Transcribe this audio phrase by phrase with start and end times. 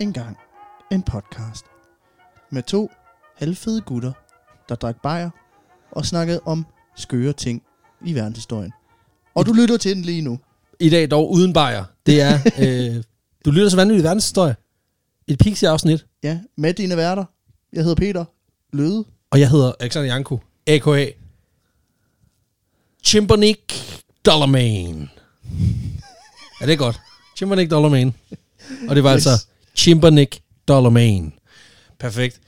[0.00, 0.36] engang
[0.92, 1.64] en podcast
[2.50, 2.90] med to
[3.36, 4.12] halvfede gutter,
[4.68, 5.30] der drak bajer
[5.90, 6.66] og snakkede om
[6.96, 7.62] skøre ting
[8.04, 8.72] i verdenshistorien.
[9.34, 10.38] Og du lytter til den lige nu.
[10.80, 11.84] I dag dog uden bajer.
[12.06, 13.02] Det er, øh,
[13.44, 14.56] du lytter til vanvittig verdenshistorie.
[15.26, 16.06] Et Pixie-afsnit.
[16.22, 17.24] Ja, med dine værter.
[17.72, 18.24] Jeg hedder Peter
[18.72, 19.04] Løde.
[19.30, 21.06] Og jeg hedder Alexander Janko, a.k.a.
[23.04, 23.72] Chimpernik
[24.26, 25.10] Dollarman.
[26.60, 27.00] er det godt?
[27.36, 28.14] Chimpernik Dollarman.
[28.88, 29.26] Og det var yes.
[29.26, 29.46] altså
[29.80, 31.32] Chimpernik Dollarman.
[32.00, 32.40] Perfekt.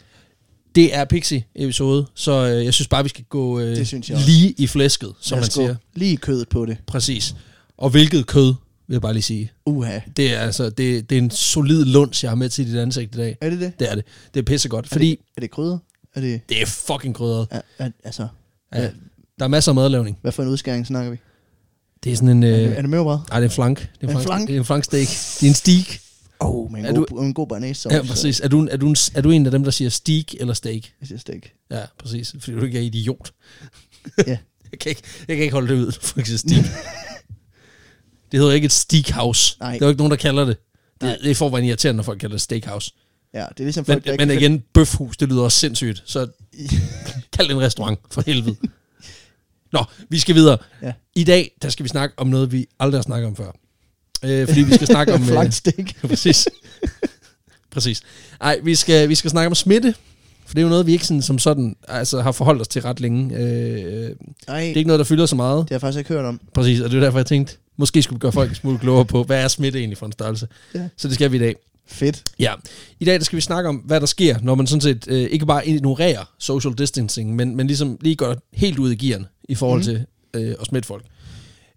[0.75, 4.17] Det er Pixie-episode, så øh, jeg synes bare, vi skal gå øh, Det synes jeg
[4.17, 4.29] også.
[4.29, 5.75] lige i flæsket, som man siger.
[5.95, 6.77] Lige kødet på det.
[6.87, 7.35] Præcis.
[7.79, 8.55] Og hvilket kød,
[8.87, 9.53] vil jeg bare lige sige.
[9.67, 9.99] Uha.
[10.17, 13.15] Det er altså det, det er en solid lunds, jeg har med til dit ansigt
[13.15, 13.37] i dag.
[13.41, 13.73] Er det det?
[13.79, 14.05] Det er det.
[14.35, 15.79] Det er pissegodt, Er fordi det, er det krydder?
[16.15, 16.41] Er det...
[16.49, 17.47] det er fucking krydret.
[17.51, 18.27] Er, er, altså,
[18.75, 18.89] Ja.
[19.39, 20.19] Der er masser af madlavning.
[20.23, 21.17] hvad for en udskæring snakker vi?
[22.05, 22.43] Det er sådan en...
[22.43, 23.19] Er, Øh, det, er det mørbrad?
[23.31, 23.79] nej, det er en flank.
[23.79, 24.27] Det er en, En flank.
[24.27, 24.49] flank?
[24.49, 25.07] Det er en flanksteak.
[25.41, 25.99] Det er en steak.
[26.45, 27.87] Åh, oh, Er en, god, en god banæs.
[27.91, 28.41] Ja, præcis.
[28.41, 30.83] Er du, er, du en, er du en af dem, der siger steak eller steak?
[31.01, 31.53] Jeg siger stik.
[31.71, 32.35] Ja, præcis.
[32.39, 33.33] Fordi du ikke er idiot.
[34.27, 34.31] Ja.
[34.73, 36.65] jeg, kan ikke, jeg kan ikke holde det ud, for sige steak.
[38.33, 39.57] det hedder ikke et steakhouse.
[39.61, 39.73] Nej.
[39.73, 40.57] Det er jo ikke nogen, der kalder det.
[41.01, 41.11] Nej.
[41.11, 42.93] Det, det er for at være irriterende, når folk kalder det steakhouse.
[43.35, 46.03] Ja, det er ligesom Men, folk, der men ikke igen, bøfhus, det lyder også sindssygt.
[46.07, 46.27] Så
[47.33, 48.57] kald det en restaurant, for helvede.
[49.73, 50.59] Nå, vi skal videre.
[50.83, 50.93] Ja.
[51.15, 53.53] I dag, der skal vi snakke om noget, vi aldrig har snakket om før.
[54.25, 55.21] Øh, fordi vi skal snakke om...
[55.23, 55.97] øh, Flankstik.
[56.09, 56.49] præcis.
[57.71, 58.01] præcis.
[58.41, 59.95] Ej, vi skal, vi skal snakke om smitte.
[60.47, 62.83] For det er jo noget, vi ikke sådan, som sådan altså, har forholdt os til
[62.83, 63.37] ret længe.
[63.37, 64.11] Øh,
[64.49, 65.59] Nej, det er ikke noget, der fylder så meget.
[65.59, 66.41] det har jeg faktisk ikke hørt om.
[66.55, 69.05] Præcis, og det er derfor, jeg tænkte, måske skulle vi gøre folk en smule klogere
[69.05, 70.49] på, hvad er smitte egentlig for en størrelse.
[70.75, 70.89] Ja.
[70.97, 71.57] Så det skal vi i dag.
[71.87, 72.23] Fedt.
[72.39, 72.53] Ja,
[73.01, 75.23] i dag der skal vi snakke om, hvad der sker, når man sådan set øh,
[75.23, 79.55] ikke bare ignorerer social distancing, men, men ligesom lige går helt ud i gearen i
[79.55, 79.85] forhold mm.
[79.85, 81.05] til øh, at smitte folk.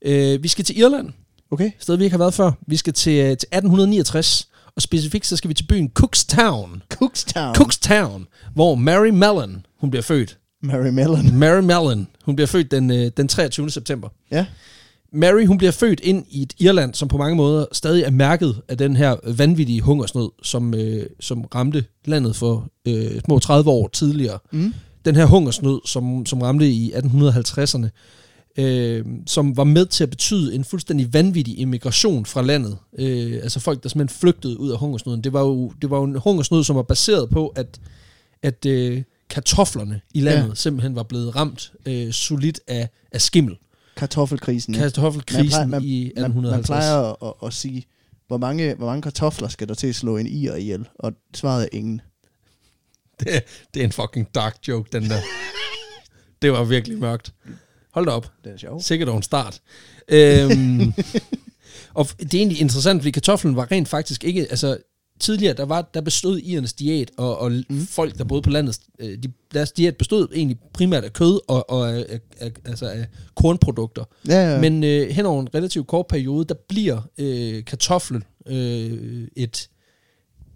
[0.02, 1.10] Øh, vi skal til Irland,
[1.52, 1.72] Okay.
[1.80, 2.52] sted vi ikke har været før.
[2.68, 6.82] Vi skal til, øh, til 1869, og specifikt så skal vi til byen Cookstown.
[6.90, 7.56] Cookstown.
[7.56, 10.38] Cookstown, hvor Mary Mellon, hun bliver født.
[10.62, 11.36] Mary Mellon.
[11.36, 13.70] Mary Mellon, hun bliver født den, øh, den 23.
[13.70, 14.10] september.
[14.32, 14.46] Ja.
[15.14, 18.62] Mary, hun bliver født ind i et Irland, som på mange måder stadig er mærket
[18.68, 23.88] af den her vanvittige hungersnød, som, øh, som ramte landet for øh, små 30 år
[23.88, 24.40] tidligere.
[24.52, 24.74] Mm.
[25.06, 27.88] Den her hungersnød, som, som ramte i 1850'erne,
[28.58, 32.78] øh, som var med til at betyde en fuldstændig vanvittig immigration fra landet.
[33.00, 35.24] Øh, altså folk, der simpelthen flygtede ud af hungersnøden.
[35.24, 37.80] Det var jo, det var jo en hungersnød, som var baseret på, at,
[38.44, 40.56] at øh, kartoflerne i landet Ja.
[40.56, 43.58] simpelthen var blevet ramt øh, solidt af, af skimmel.
[43.98, 44.76] Kartoffelkrisen.
[44.76, 44.82] ja.
[44.82, 46.52] Kartoffelkrisen man, i man, 1850.
[46.52, 47.86] man plejer at, at, sige,
[48.28, 50.88] hvor mange, hvor mange kartofler skal der til at slå en ir ihjel?
[51.00, 52.02] Og svaret er ingen.
[53.20, 53.28] Det,
[53.74, 55.18] det er en fucking dark joke, den der.
[56.42, 57.34] det var virkelig mørkt.
[57.96, 58.32] Hold da op.
[58.44, 58.84] Det er sjovt.
[58.84, 59.62] Sikkert over en start.
[60.08, 60.94] Øhm,
[62.00, 64.42] og det er egentlig interessant, fordi kartoflen var rent faktisk ikke...
[64.42, 64.78] Altså,
[65.20, 67.86] tidligere, der, var, der bestod irernes diæt, og, og mm.
[67.86, 71.70] folk, der boede på landet, øh, de, deres diæt bestod egentlig primært af kød og,
[71.70, 73.06] og af, af, af, altså af
[73.36, 74.04] kornprodukter.
[74.28, 74.54] Ja.
[74.54, 74.62] Ja.
[74.62, 79.70] Men øh, hen over en relativt kort periode, der bliver øh, kartoflen øh, et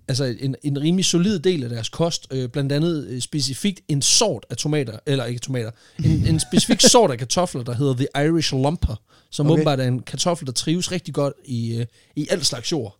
[0.10, 4.02] altså en, en rimelig solid del af deres kost, øh, blandt andet øh, specifikt en
[4.02, 5.72] sort af tomater, eller ikke tomater,
[6.06, 8.96] en, en specifik sort af kartofler, der hedder The Irish Lumper,
[9.32, 9.54] som Okay.
[9.54, 12.96] åbenbart er en kartoffel, der trives rigtig godt i, øh, i al slags jord.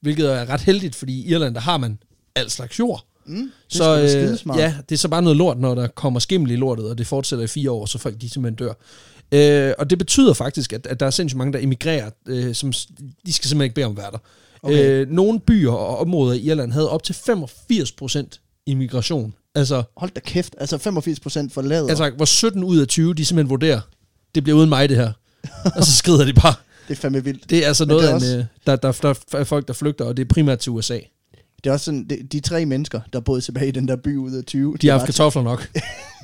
[0.00, 1.98] Hvilket er ret heldigt, fordi i Irland, der har man
[2.34, 3.06] al slags jord.
[3.26, 6.50] mm, det Så øh, ja, det er så bare noget lort, når der kommer skimmel
[6.50, 8.72] i lortet, og det fortsætter i fire år, så folk de simpelthen dør.
[9.32, 12.72] Øh, og det betyder faktisk, at, at der er sindssygt mange, der emigrerer, øh, som
[13.26, 14.18] de skal simpelthen ikke bede om værter.
[14.18, 14.28] Okay.
[14.62, 14.90] Okay.
[14.90, 19.34] Øh, nogle byer og områder i Irland havde op til 85 procent immigration.
[19.54, 20.54] Altså, Hold da kæft.
[20.58, 21.88] Altså 85 procent forlader.
[21.88, 23.80] altså, hvor 17 ud af 20, de simpelthen vurderer,
[24.34, 25.12] det bliver uden mig det her.
[25.76, 26.54] og så skrider de bare.
[26.88, 27.50] det er fandme vildt.
[27.50, 29.38] Det er altså Men noget det er af også- en, øh, der, der, der, der
[29.38, 30.98] er folk, der flygter, og det er primært til USA.
[31.64, 34.16] Det er også sådan, de, de tre mennesker, der boede tilbage i den der by
[34.16, 34.76] ud af 20.
[34.82, 35.68] De har haft kartofler nok.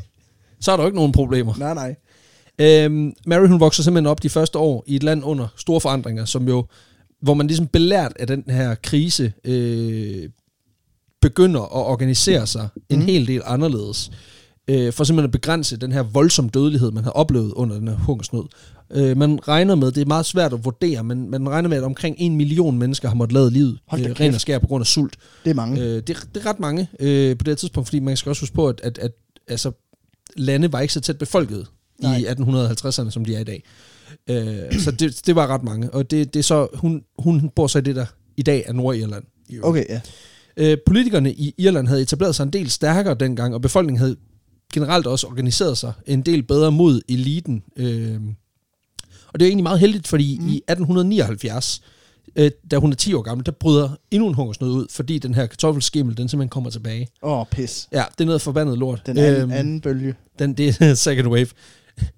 [0.61, 1.55] så er der jo ikke nogen problemer.
[1.59, 1.95] Nej, nej.
[2.59, 6.25] Øhm, Mary hun vokser simpelthen op de første år i et land under store forandringer,
[6.25, 6.67] som jo,
[7.23, 10.29] hvor man ligesom belært af den her krise, øh,
[11.21, 13.07] begynder at organisere sig en Mhm.
[13.09, 14.11] hel del anderledes.
[14.69, 17.95] Øh, for simpelthen at begrænse den her voldsomme dødelighed, man har oplevet under den her
[17.97, 18.43] hungersnød.
[18.91, 21.83] Øh, man regner med, det er meget svært at vurdere, men man regner med, at
[21.85, 24.87] omkring en million mennesker har måttet lade livet øh, ren og skær på grund af
[24.87, 25.17] sult.
[25.45, 25.81] Det er mange.
[25.81, 28.43] Øh, det, er- det er ret mange øh, på det tidspunkt, fordi man skal også
[28.43, 29.13] huske på, at, at, at
[29.49, 29.73] altså,
[30.37, 31.67] lande var ikke så tæt befolket
[32.01, 32.17] Nej.
[32.17, 33.65] i 1850'erne, som de er i dag.
[34.31, 35.91] Øh, så det, det var ret mange.
[35.91, 38.07] Og det, det er så, hun, hun bor så i det, der
[38.37, 39.25] i dag er Nordirland.
[39.63, 40.01] Okay, ja.
[40.57, 44.17] Øh, politikerne i Irland havde etableret sig en del stærkere dengang, og befolkningen havde
[44.73, 47.63] generelt også organiseret sig en del bedre mod eliten.
[47.77, 48.21] Øh,
[49.33, 50.49] og det er egentlig meget heldigt, fordi mm.
[50.49, 51.83] i 1879,
[52.37, 55.35] øh, da hun er 10 år gammel, der bryder endnu en hungersnød ud, fordi den
[55.35, 57.09] her kartoffelskimmel, den simpelthen kommer tilbage.
[57.23, 57.89] Åh, oh, pis.
[57.93, 59.03] Ja, det er noget forbandet lort.
[59.07, 60.15] Den anden, Øhm, anden bølge.
[60.39, 61.47] den, det er second wave.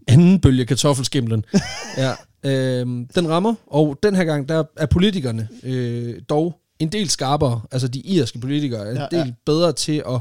[0.08, 1.44] Anden bølge kartoffelskimlen.
[1.96, 2.12] ja,
[2.44, 7.60] øhm, den rammer, og den her gang, der er politikerne øh, dog en del skarpere.
[7.70, 9.32] Altså de irske politikere er en Ja, del ja.
[9.46, 10.20] bedre til at,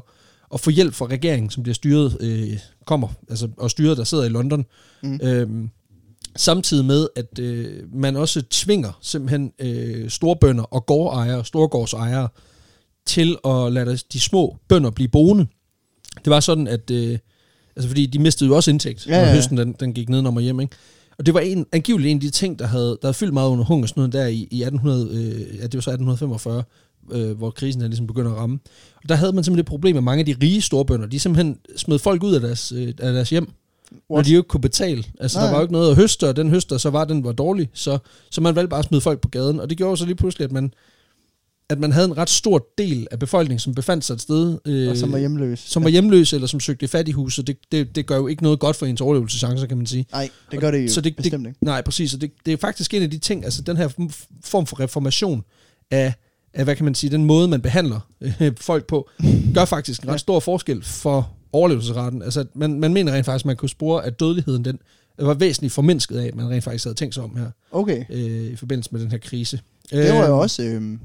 [0.53, 4.23] at få hjælp fra regeringen, som bliver styret, øh, kommer, altså, og styret, der sidder
[4.23, 4.65] i London.
[5.03, 5.19] Mm.
[5.23, 5.69] Øhm,
[6.35, 12.27] samtidig med, at øh, man også tvinger simpelthen øh, storbønder og gårdejere, storgårdsejere,
[13.05, 15.47] til at lade de små bønder blive boende.
[16.15, 16.91] Det var sådan, at...
[16.91, 17.19] Øh,
[17.75, 20.25] altså fordi de mistede jo også indtægt, Ja, ja, når høsten den, den gik ned
[20.25, 20.75] og hjem, ikke?
[21.17, 23.49] Og det var en, angiveligt en af de ting, der havde, der havde fyldt meget
[23.49, 26.63] under hungersnøden der i, i 1800, øh, ja, det var så 1845,
[27.11, 28.59] øh, hvor krisen der ligesom begynder at ramme.
[29.03, 31.57] Og der havde man simpelthen det problem, at mange af de rige storbønder, de simpelthen
[31.75, 33.49] smed folk ud af deres, øh, af deres hjem,
[33.91, 34.25] når What?
[34.25, 35.03] de jo ikke kunne betale.
[35.19, 35.45] Altså, Nej.
[35.45, 37.69] der var jo ikke noget at høste, og den høster, så var den var dårlig,
[37.73, 37.97] så,
[38.31, 39.59] så man valgte bare at smide folk på gaden.
[39.59, 40.73] Og det gjorde så lige pludselig, at man,
[41.73, 44.89] at man havde en ret stor del af befolkningen, som befandt sig et sted, øh,
[44.89, 45.59] Og som var hjemløs.
[45.59, 48.43] som var hjemløse, eller som søgte i fattighus, så det, det, det gør jo ikke
[48.43, 50.05] noget godt for ens overlevelseschancer, kan man sige.
[50.11, 51.59] Nej, det gør det jo Så det- bestemt ikke.
[51.61, 53.87] Nej, præcis, og det, det er faktisk en af de ting, altså den her
[54.43, 55.43] form for reformation
[55.91, 56.13] af,
[56.53, 59.09] af hvad kan man sige, den måde, man behandler øh, folk på,
[59.55, 62.21] gør faktisk en ret stor forskel for overlevelsesraten.
[62.21, 64.79] Altså, man, man mener rent faktisk, at man kunne spore, at dødeligheden den
[65.19, 68.03] var væsentligt formindsket af, at man rent faktisk havde tænkt sig om her, Okay.
[68.09, 69.59] øh, i forbindelse med den her krise.
[69.91, 70.63] Det var Øh, jo også...
[70.63, 70.97] Øh,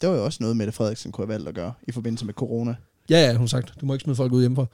[0.00, 2.34] det var jo også noget, Mette Frederiksen kunne have valgt at gøre i forbindelse med
[2.34, 2.74] corona.
[3.10, 4.66] Ja, ja, hun sagt, du må ikke smide folk ud hjemmefra.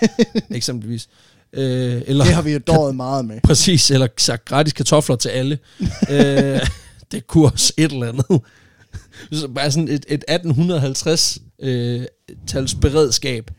[0.56, 1.08] Eksempelvis.
[1.52, 3.40] Øh, eller, Det har vi jo dåret meget med.
[3.44, 5.58] Præcis, eller sagt gratis kartofler til alle.
[6.10, 6.60] øh,
[7.12, 8.40] det kunne også et eller andet.
[9.32, 12.02] Så bare sådan et, et 1850 øh,
[12.46, 13.50] tals beredskab.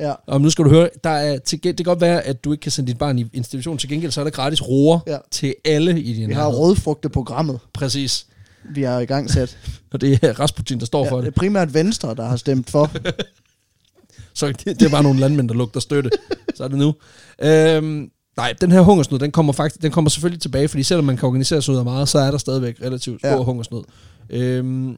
[0.00, 0.12] Ja.
[0.26, 2.62] Og nu skal du høre, der er til, det kan godt være, at du ikke
[2.62, 3.78] kan sende dit barn i institution.
[3.78, 5.16] Til gengæld så er der gratis roer Ja.
[5.30, 6.58] til alle i din Vi har nærhed.
[6.58, 8.26] rådfrugteprogrammet, Præcis.
[8.74, 9.58] Vi har i gang sat.
[9.92, 11.30] Og det er Rasputin, der står Ja, for det det.
[11.32, 12.90] er primært Venstre, der har stemt for.
[14.34, 16.10] Så det, det er bare nogle landmænd, der lugter støtte.
[16.54, 16.94] Så er det nu.
[17.42, 21.16] Øhm, nej, den her hungersnød, den kommer, faktisk, den kommer selvfølgelig tilbage, fordi selvom man
[21.16, 23.42] kan organisere sig ud af meget, så er der stadigvæk relativt stor Ja.
[23.42, 23.82] hungersnød.
[24.30, 24.96] Øhm,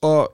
[0.00, 0.32] og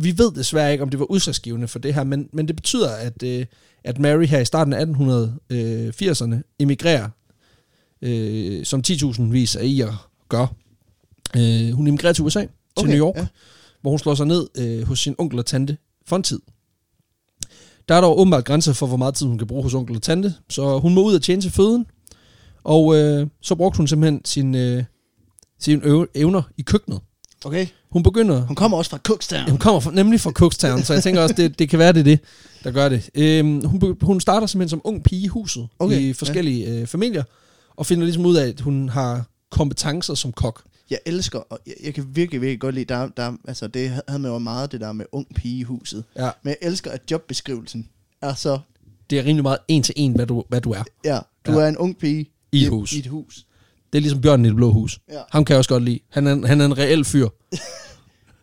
[0.00, 2.90] vi ved desværre ikke, om det var udslagsgivende for det her, men, men det betyder,
[2.90, 3.46] at, øh,
[3.84, 7.08] at Mary her i starten af 1880'erne emigrerer,
[8.02, 10.46] øh, som 10.000 vis af irer gør.
[11.36, 13.20] Øh, hun emigrerer til USA, til Okay, New York, ja.
[13.20, 13.26] ja.
[13.80, 15.76] hvor hun slår sig ned øh, hos sin onkel og tante
[16.06, 16.40] for en tid.
[17.88, 20.02] Der er dog åbenbart grænser for, hvor meget tid hun kan bruge hos onkel og
[20.02, 21.86] tante, så hun må ud og tjene til føden.
[22.64, 24.84] Og øh, så brugte hun simpelthen sin, øh,
[25.60, 27.00] sine øv- evner i køkkenet.
[27.44, 27.66] Okay.
[27.90, 28.40] Hun begynder...
[28.46, 29.48] Hun kommer også fra Cookstown.
[29.50, 32.00] Hun kommer fra, nemlig fra Cookstown, så jeg tænker også, det, det kan være, det
[32.00, 32.20] er det,
[32.64, 33.10] der gør det.
[33.14, 37.22] Øhm, hun, hun starter simpelthen som ung pige i huset Okay, i forskellige øh, familier,
[37.76, 40.62] og finder ligesom ud af, at hun har kompetencer som kok.
[40.90, 44.18] Jeg elsker, og jeg, jeg kan virkelig, virkelig godt lide, der, der, altså det havde
[44.18, 46.04] man jo meget, det der med ung pige i huset.
[46.16, 46.30] Ja.
[46.42, 47.88] Men jeg elsker, at jobbeskrivelsen
[48.22, 48.58] er så,
[49.10, 51.58] Det er rimelig meget en til en, hvad du, hvad du er ja, du Ja.
[51.64, 52.92] er en ung pige i et hus.
[52.92, 53.46] I et hus.
[53.92, 55.00] Det er ligesom bjørnen i det blå hus.
[55.12, 55.20] Ja.
[55.32, 55.98] Ham kan jeg også godt lide.
[56.10, 57.28] Han er, han er en reel fyr.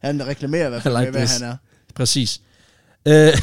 [0.02, 1.40] Han reklamerer i hvert fald like med, hvad this.
[1.40, 1.58] han er.
[1.96, 2.42] Præcis.
[3.08, 3.34] Øh,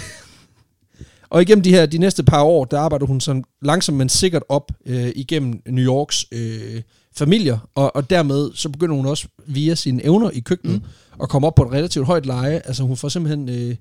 [1.31, 4.43] og igennem de her de næste par år, der arbejder hun sådan langsomt, men sikkert
[4.49, 6.83] op øh, igennem New Yorks øh,
[7.15, 11.23] familier, og, og dermed så begynder hun også via sine evner i køkkenet mm.
[11.23, 12.61] at komme op på et relativt højt leje.
[12.65, 13.77] Altså hun får simpelthen øh,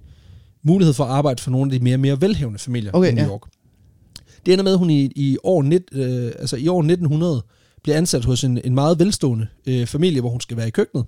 [0.63, 3.23] mulighed for at arbejde for nogle af de mere mere velhævende familier Okay, i New
[3.25, 3.31] ja.
[3.31, 3.41] York.
[4.45, 7.43] Det ender med, at hun i, i, år, net, øh, altså i år 1900
[7.83, 11.05] bliver ansat hos en, en meget velstående øh, familie, hvor hun skal være i køkkenet.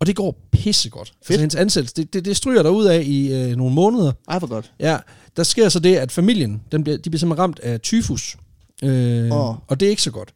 [0.00, 1.12] Og det går pissegodt.
[1.20, 4.12] Altså hendes ansættelse, det, det, det stryger der ud af i øh, nogle måneder.
[4.28, 4.72] Ej, for godt.
[4.80, 4.98] Ja,
[5.36, 8.36] der sker så det, at familien, den bliver, de bliver simpelthen ramt af tyfus.
[8.82, 9.54] Øh, Åh.
[9.66, 10.34] Og det er ikke så godt.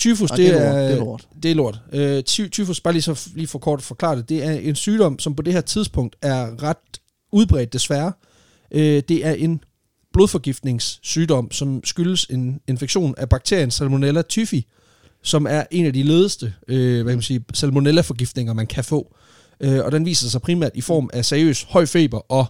[0.00, 1.28] Tyfus, det, det er lort, det er lort.
[1.42, 1.80] Det er lort.
[1.92, 5.18] Øh, ty, tyfus, bare lige, så, lige for kort forklare det, det er en sygdom,
[5.18, 7.00] som på det her tidspunkt er ret
[7.32, 8.12] udbredt desværre.
[8.70, 9.64] Øh, det er en
[10.12, 14.66] blodforgiftningssygdom, som skyldes en infektion af bakterien Salmonella typhi,
[15.22, 19.16] som er en af de ledeste øh, hvad kan man sige, salmonella-forgiftninger, man kan få.
[19.60, 22.46] Øh, og den viser sig primært i form af seriøs høj feber og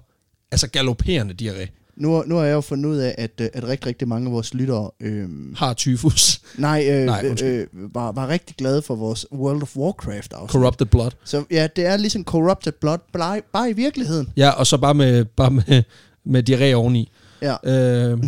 [0.52, 1.79] altså galopperende diarré.
[2.00, 4.32] Nu, nu har jeg jo fundet ud af, at, øh, at rigtig, rigtig mange af
[4.32, 6.40] vores lyttere øhm, Har tyfus.
[6.58, 7.48] nej, øh, Nej, øh, undskyld.
[7.50, 10.50] øh, var, var rigtig glade for vores World of Warcraft afsnit.
[10.50, 11.10] Corrupted blood.
[11.24, 14.28] Så ja, det er ligesom Corrupted Blood, bare, bare i virkeligheden.
[14.36, 15.82] Ja, og så bare med, bare med,
[16.24, 17.10] med diarré oveni.
[17.42, 18.18] Ja, Øh,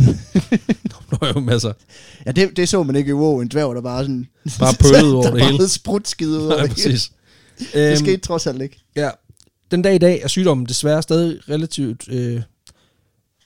[1.21, 1.73] nå jo, masser.
[2.26, 4.26] ja det, det så man ikke i WoW, en dværg, der bare sådan...
[4.59, 5.59] Bare pølede over der det hele.
[5.59, 6.91] bare sprutskide ud over Nej, det hele.
[6.93, 7.12] præcis.
[7.75, 8.81] Det Øhm, skete trods alt ikke.
[8.97, 9.11] Ja.
[9.71, 12.05] Den dag i dag er sygdommen desværre stadig relativt...
[12.12, 12.41] Øh,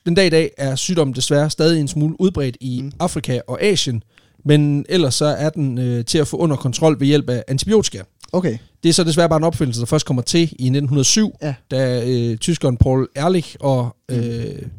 [0.07, 2.85] den dag i dag er sygdommen desværre stadig en smule udbredt i Mm.
[2.85, 2.91] mm.
[2.99, 4.03] Afrika og Asien,
[4.45, 8.01] men ellers så er den øh, til at få under kontrol ved hjælp af antibiotika.
[8.33, 8.57] Okay.
[8.83, 11.53] Det er så desværre bare en opfindelse, der først kommer til i 1907, Ja.
[11.71, 14.17] da øh, tyskeren Paul Ehrlich og øh,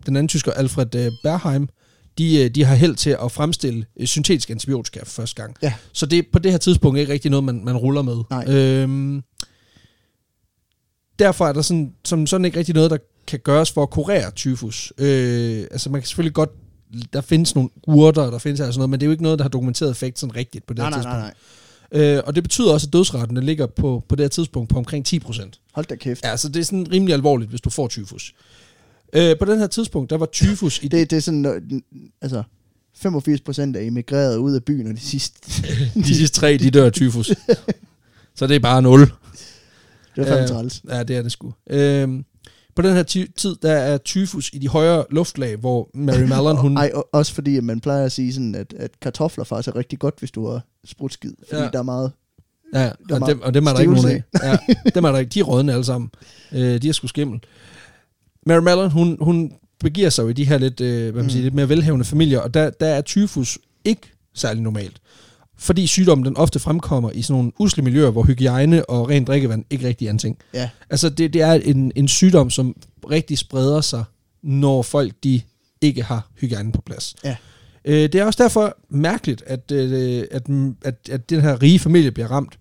[0.06, 1.68] den anden tysker Alfred øh, Berheim,
[2.18, 5.56] de, øh, de har held til at fremstille øh, syntetisk antibiotika for første gang.
[5.62, 5.72] Ja.
[5.92, 8.16] Så det er på det her tidspunkt ikke rigtig noget, man, man ruller med.
[8.30, 8.44] Nej.
[8.54, 9.22] Øhm,
[11.18, 14.30] derfor er der sådan, som sådan ikke rigtig noget, der kan gøres for at kurere
[14.30, 14.92] tyfus.
[14.98, 16.50] Øh, altså man kan selvfølgelig godt,
[17.12, 19.44] der findes nogle urter, der findes altså noget, men det er jo ikke noget, der
[19.44, 21.36] har dokumenteret effekt sådan rigtigt på det Nej, her nej, nej, tidspunkt.
[21.92, 22.16] nej.
[22.16, 25.06] Øh, og det betyder også, at dødsraten ligger på, på det her tidspunkt på omkring
[25.08, 25.50] 10%.
[25.72, 26.24] Hold da kæft.
[26.24, 28.34] Ja, så det er sådan rimelig alvorligt, hvis du får tyfus.
[29.12, 30.88] Øh, på den her tidspunkt, der var tyfus i...
[30.92, 31.82] Det, det er sådan,
[32.22, 32.42] altså,
[32.96, 35.62] 85 procent er emigreret ud af byen, og de sidste,
[35.94, 37.30] de sidste tre, de dør af tyfus.
[38.34, 39.12] så det er bare 0.
[40.18, 40.82] det er fandme Øh, træls.
[40.90, 41.52] Ja, det er det sgu.
[41.70, 42.24] Øhm,
[42.76, 46.76] på den her tid, der er tyfus i de højere luftlag, hvor Mary Mallon, hun...
[46.76, 49.76] Ej, og- også fordi at man plejer at sige sådan, at, at kartofler faktisk er
[49.76, 51.32] rigtig godt, hvis du har sprutskid.
[51.48, 51.68] Fordi Ja.
[51.72, 52.12] der er meget...
[52.74, 54.22] ja, er og meget dem, og dem er der ikke nogen af.
[54.42, 54.58] Ja,
[54.94, 55.30] dem er der ikke.
[55.30, 56.10] De er rådne alle sammen.
[56.52, 57.40] Øh, de er sgu skimmel.
[58.46, 61.30] Mary Mallon, hun, hun begiver sig jo i de her lidt, øh, hvad man Mm.
[61.30, 65.00] siger, lidt mere velhavende familier, og der, der er tyfus ikke særlig normalt.
[65.58, 69.64] Fordi sygdommen den ofte fremkommer i sådan nogle usle miljøer, hvor hygiejne og rent drikkevand
[69.70, 70.38] ikke rigtig er en ting.
[70.54, 70.70] Ja.
[70.90, 72.76] Altså det, det er en, en sygdom, som
[73.10, 74.04] rigtig spreder sig,
[74.42, 75.40] når folk de
[75.80, 77.14] ikke har hygiejne på plads.
[77.24, 77.36] Ja.
[77.84, 80.42] Øh, det er også derfor mærkeligt, at, øh, at,
[80.84, 82.58] at, at den her rige familie bliver ramt.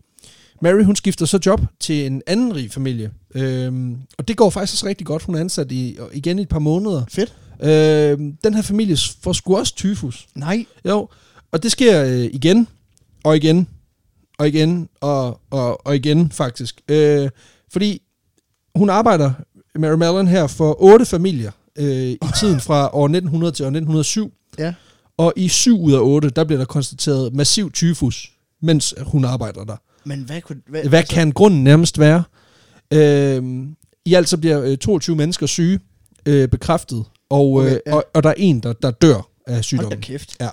[0.62, 3.12] Mary, hun skifter så job til en anden rig familie.
[3.36, 5.24] Øhm, og det går faktisk også rigtig godt.
[5.24, 7.04] Hun er ansat i, igen i et par måneder.
[7.12, 7.36] Fedt.
[7.64, 10.28] Øhm, den her familie får sgu også tyfus.
[10.36, 10.66] Nej.
[10.86, 11.10] Jo,
[11.52, 12.68] og det sker øh, igen,
[13.24, 13.68] og igen,
[14.38, 16.82] og igen, og, og, og igen faktisk.
[16.90, 17.30] Øh,
[17.72, 18.02] fordi
[18.76, 19.32] hun arbejder,
[19.76, 24.34] Mary Mallon her, for otte familier øh, i tiden fra år 1900 til år 1907.
[24.60, 24.74] Ja.
[25.18, 28.32] Og i syv ud af otte, der bliver der konstateret massiv tyfus,
[28.62, 29.76] mens hun arbejder der.
[30.06, 30.62] Men hvad kunne...
[30.70, 32.24] Hvad, Hvad kan grunden nærmest være?
[32.94, 33.44] Øh,
[34.06, 35.80] I alt så bliver øh, 22 mennesker syge,
[36.26, 37.96] øh, bekræftet, og, Okay, øh, ja.
[37.96, 39.92] og, og der er en, der, der dør af Hold sygdommen.
[39.92, 40.36] da kæft.
[40.40, 40.50] Ja.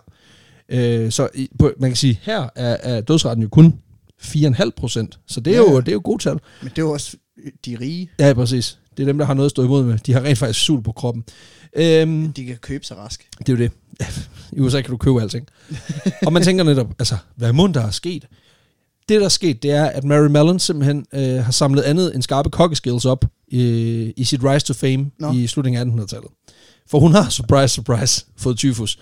[0.68, 3.74] Øh, så i, på, man kan sige, her er, er dødsretten jo kun
[4.22, 5.18] 4,5 procent.
[5.26, 6.38] Så det er, Ja, jo, det er jo god tal.
[6.62, 8.10] Men det er jo også øh, de rige.
[8.18, 8.78] Ja, præcis.
[8.96, 9.98] Det er dem, der har noget at stå imod med.
[9.98, 11.24] De har rent faktisk sul på kroppen.
[11.76, 13.28] Øhm, De kan købe sig rask.
[13.38, 13.70] det er jo det.
[14.52, 15.46] I USA kan du købe alting.
[16.26, 18.24] og man tænker netop, altså, hvad må der er sket?
[19.08, 22.22] Det, der er sket, det er, at Mary Mellon simpelthen øh, har samlet andet end
[22.22, 23.62] skarpe kokkeskills op i,
[24.16, 25.32] i sit rise to fame Nå.
[25.32, 26.30] i slutningen af 1800-tallet.
[26.90, 28.98] For hun har, surprise, surprise, fået tyfus.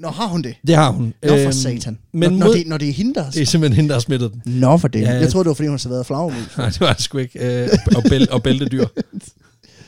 [0.00, 0.54] Nå, har hun det?
[0.66, 1.14] Det har hun.
[1.22, 1.98] Nå, for Øhm, satan.
[2.12, 3.88] men når, mod- når, det, når det er hende, der har Det er simpelthen hende,
[3.88, 4.42] der har smittet den.
[4.60, 5.00] Nå, for det.
[5.00, 5.10] Ja.
[5.14, 6.56] Jeg troede, det var, fordi hun været flagmus.
[6.58, 7.62] Nej, det var det sgu ikke.
[7.64, 8.86] Øh, og, bæl, og bæltedyr.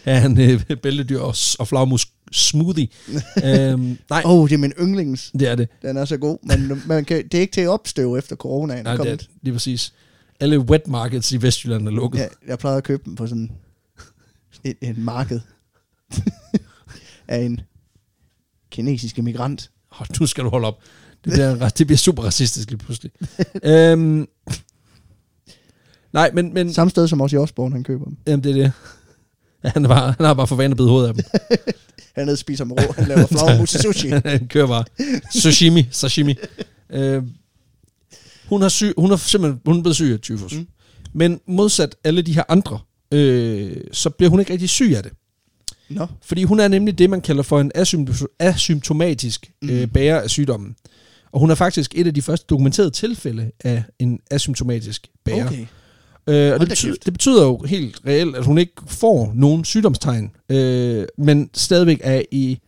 [0.07, 2.89] Ja, en øh, bæltedyr og, og flagmus smoothie.
[3.45, 5.31] øhm, nej, oh, det er min yndlings.
[5.39, 5.69] det er det.
[5.83, 6.39] Den er så god.
[6.43, 8.85] Men man kan, det er ikke til at opstøve efter coronaen.
[8.85, 9.17] Nej, er det er.
[9.43, 9.93] Lige præcis.
[10.41, 12.19] Alle wet markets i Vestjylland er lukket.
[12.19, 13.51] Ja, jeg plejede at købe dem på sådan
[14.65, 15.41] et, et marked
[17.29, 17.61] af en
[18.71, 19.71] kinesisk immigrant.
[20.01, 20.79] Oh, nu skal du holde op.
[21.25, 23.13] Det bliver, det bliver super racistisk lige pludselig.
[23.65, 24.29] øhm,
[26.13, 28.17] nej, men, men Samme sted som også i Osborne, han køber dem.
[28.27, 28.73] jamen, det er det.
[29.65, 31.25] Ja, han, bare, han har bare for vane at bide hovedet af dem.
[32.17, 32.93] Han nede spiser med rå.
[32.93, 34.09] Han laver flagmus i sushi.
[34.25, 34.85] han kører bare
[35.35, 36.35] sashimi, sashimi.
[36.91, 37.23] Øh,
[38.49, 40.53] hun har syg, hun har simpelthen hun er blevet syg af tyfus.
[40.55, 40.67] Mm.
[41.13, 42.79] Men modsat alle de her andre,
[43.13, 45.13] øh, så bliver hun ikke rigtig syg af det.
[45.91, 49.71] Nå, Fordi hun er nemlig det, man kalder for en asympt- asymptomatisk mm.
[49.71, 50.77] øh, bærer af sygdommen.
[51.33, 55.47] Og hun er faktisk et af de første dokumenterede tilfælde af en asymptomatisk bærer.
[55.47, 55.67] okay.
[56.27, 60.31] Øh, og det betyder, det betyder jo helt reelt, at hun ikke får nogen sygdomstegn,
[60.49, 62.59] øh, men stadigvæk er i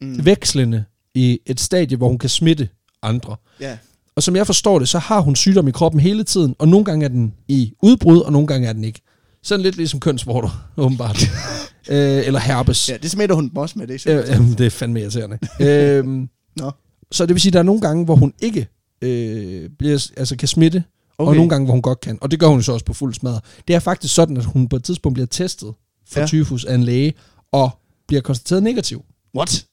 [0.00, 0.24] Mm.
[0.26, 2.68] vekslende i et stadie, hvor hun kan smitte
[3.02, 3.36] andre.
[3.60, 3.78] Ja.
[4.16, 6.84] Og som jeg forstår det, så har hun sygdom i kroppen hele tiden, og nogle
[6.84, 9.00] gange er den i udbrud, og nogle gange er den ikke.
[9.44, 11.22] Sådan lidt ligesom kønsvorter, åbenbart.
[11.90, 12.88] øh, eller herpes.
[12.88, 13.86] ja, det smitter hun også med.
[13.86, 15.38] Det er Øh, øh, det er fandme irriterende.
[15.98, 16.70] øhm, Nå.
[17.12, 18.68] så det vil sige, at der er nogle gange, hvor hun ikke
[19.02, 20.84] øh, bliver, altså kan smitte,
[21.18, 21.28] okay.
[21.28, 22.18] og nogle gange, hvor hun godt kan.
[22.20, 23.40] Og det gør hun jo så også på fuld smadre.
[23.68, 25.74] Det er faktisk sådan, at hun på et tidspunkt bliver testet
[26.08, 26.20] for.
[26.20, 26.26] Ja.
[26.26, 27.14] tyfus af en læge,
[27.52, 27.70] og
[28.08, 29.04] bliver konstateret negativ.
[29.36, 29.66] What?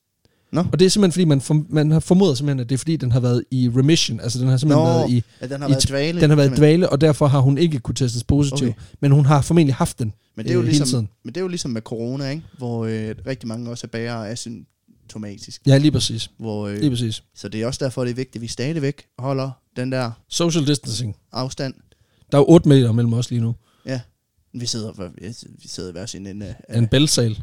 [0.51, 2.95] Og det er simpelthen, fordi man, form, man har formodet simpelthen, at det er fordi,
[2.95, 4.19] den har været i remission.
[4.19, 6.21] Altså, den har simpelthen Nå, været i, Ja, den har i været dvale.
[6.21, 8.67] den har været dvale, og derfor har hun ikke kunne testes positiv.
[8.67, 8.79] Okay.
[8.99, 11.09] Men hun har formentlig haft den Men det er jo øh, hele ligesom, tiden.
[11.23, 12.43] men det er jo ligesom med corona, ikke?
[12.57, 15.61] Hvor øh, rigtig mange også er bærere asymptomatisk.
[15.67, 16.31] Ja, lige præcis.
[16.37, 17.23] Hvor, øh, Lige præcis.
[17.35, 20.67] så det er også derfor, det er vigtigt, at vi stadigvæk holder den der Social
[20.67, 21.15] distancing.
[21.31, 21.73] afstand.
[22.31, 23.55] Der er jo 8 meter mellem os lige nu.
[24.53, 24.91] Vi sidder,
[25.61, 26.77] vi sidder i hver sin ende af...
[26.77, 27.39] En bæltsal.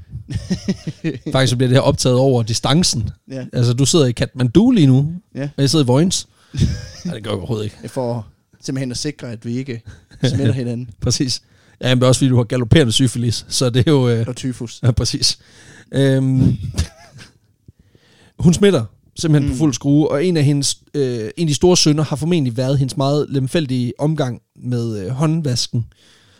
[1.32, 3.10] Faktisk så bliver det her optaget over distancen.
[3.30, 5.42] ja, Altså, du sidder i Kathmandu lige nu, Ja.
[5.56, 6.28] og jeg sidder i Vojens.
[7.04, 7.88] Nej, det gør jeg overhovedet ikke.
[7.88, 8.26] for
[8.60, 9.82] simpelthen at sikre, at vi ikke
[10.24, 10.90] smitter hinanden.
[11.00, 11.42] Præcis.
[11.80, 14.08] Ja, men også fordi, du har galopperende syfilis, så det er jo...
[14.08, 14.80] Øh, Og tyfus.
[14.82, 15.38] ja, præcis.
[15.92, 16.56] Øhm,
[18.38, 18.84] hun smitter
[19.18, 19.54] simpelthen mm.
[19.54, 22.56] på fuld skrue, og en af hendes øh, en af de store sønner har formentlig
[22.56, 25.86] været hendes meget lemfældige omgang med øh, håndvasken.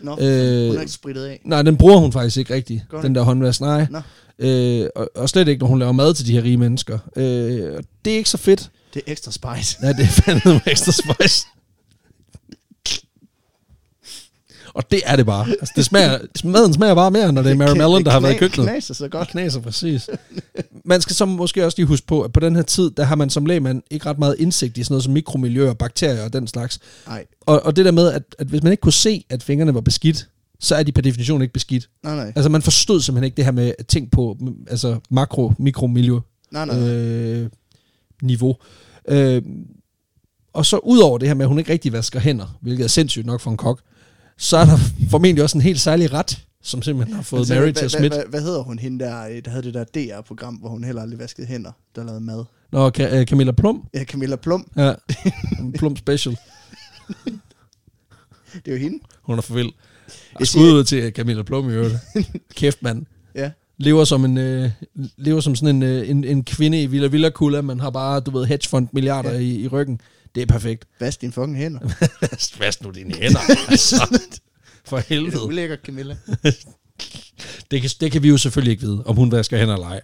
[0.00, 1.40] Nå, Øh, hun er ikke spritet af.
[1.44, 3.60] Nej, den bruger hun faktisk ikke rigtigt, hun den der håndvask.
[3.60, 3.86] Nej.
[3.90, 4.00] Nå.
[4.38, 6.98] Øh, og, og slet ikke, når hun laver mad til de her rige mennesker.
[7.16, 7.24] Øh,
[8.04, 8.70] det er ikke så fedt.
[8.94, 9.76] Det er ekstra spice.
[9.82, 11.46] Ja, det er fandme ekstra spice.
[14.76, 15.48] Og det er det bare.
[15.48, 18.34] Altså, det smager, maden smager bare mere, når det er Mary Mellon, der har været
[18.34, 18.68] i køkkenet.
[18.68, 19.28] knaser så godt.
[19.28, 20.10] Knaser, præcis.
[20.84, 23.16] Man skal så måske også lige huske på, at på den her tid, der har
[23.16, 26.46] man som lægmand ikke ret meget indsigt i sådan noget som mikromiljøer, bakterier og den
[26.46, 26.80] slags.
[27.06, 29.74] Nej, Og, og det der med, at, at hvis man ikke kunne se, at fingrene
[29.74, 30.28] var beskidt,
[30.60, 31.88] så er de per definition ikke beskidt.
[32.04, 32.32] nej, nej.
[32.36, 36.18] Altså man forstod simpelthen ikke det her med ting på mm, altså makro, mikromiljø
[36.50, 36.64] nej.
[36.64, 36.78] nej.
[36.78, 37.48] øh,
[38.22, 38.56] niveau.
[39.08, 39.42] Øh,
[40.52, 42.88] og så ud over det her med, at hun ikke rigtig vasker hænder, hvilket er
[42.88, 43.80] sindssygt nok for en kok,
[44.38, 44.78] så er der
[45.10, 47.88] formentlig også en helt særlig ret, som simpelthen har fået Altså, Mary til at hvad-
[47.88, 48.24] smitte.
[48.28, 51.18] Hvad, hedder hun hende der, øh, der havde det der DR-program, hvor hun heller aldrig
[51.18, 52.44] vaskede hænder, der lavede mad?
[52.72, 53.82] Nå, Ka- øh, Camilla Plum.
[53.94, 54.66] Ja, Camilla Plum.
[54.76, 54.94] Ja,
[55.78, 56.36] Plum Special.
[58.54, 58.98] Det er jo hende.
[59.22, 59.70] Hun er for vild.
[60.38, 61.94] Jeg skud ud til Camilla Plum i øvrigt.
[62.56, 63.06] Kæft, mand.
[63.34, 63.50] Ja.
[63.78, 64.70] Lever som en øh,
[65.16, 68.20] lever som sådan en, øh, en, en kvinde i Villa Villa Kula, man har bare,
[68.20, 69.38] du ved, hedgefond milliarder ja.
[69.38, 70.00] i, i ryggen.
[70.36, 70.84] Det er perfekt.
[71.00, 71.80] Vask dine fucking hænder.
[72.58, 73.40] Vask nu dine hænder.
[73.70, 74.18] altså.
[74.84, 75.42] For Det er helvede.
[75.46, 76.16] ulækkert, Camilla.
[77.70, 80.00] Det kan, det kan vi jo selvfølgelig ikke vide, om hun vasker hænder eller ej.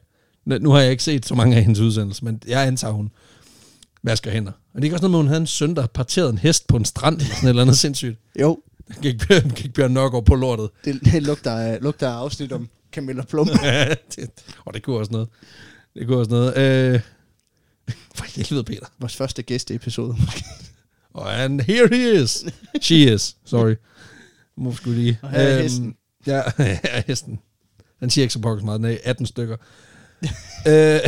[0.61, 3.11] Nu- har jeg ikke set så mange af hendes udsendelser, men jeg antager, hun
[4.03, 4.53] vasker hænder.
[4.53, 6.39] Og det er ikke også noget med, at hun havde en søn, der parterede en
[6.39, 8.19] hest på en strand, eller sådan et eller andet sindssygt.
[8.41, 8.61] Jo,
[9.03, 9.15] Gik,
[9.57, 10.71] gik Bjørn Nørgaard på lortet.
[10.85, 13.49] det, det lugter, lugter af afsnit om Camilla Plum.
[13.63, 14.31] Ja, det,
[14.65, 15.29] og det kunne også noget.
[15.95, 16.57] Det kunne også noget.
[16.57, 17.01] Øh,
[18.15, 18.87] for helvede, Peter.
[19.01, 20.17] Vores første gæsteepisode.
[21.15, 22.45] Og and here he is.
[22.81, 23.37] She is.
[23.45, 23.75] Sorry.
[24.57, 25.19] Må skulle lige.
[25.23, 25.95] Og her er hesten.
[26.27, 27.39] Ja, her er hesten.
[28.01, 28.81] Den siger ikke så pokkes meget.
[28.81, 29.57] Den er 18 stykker.
[30.69, 31.01] øh,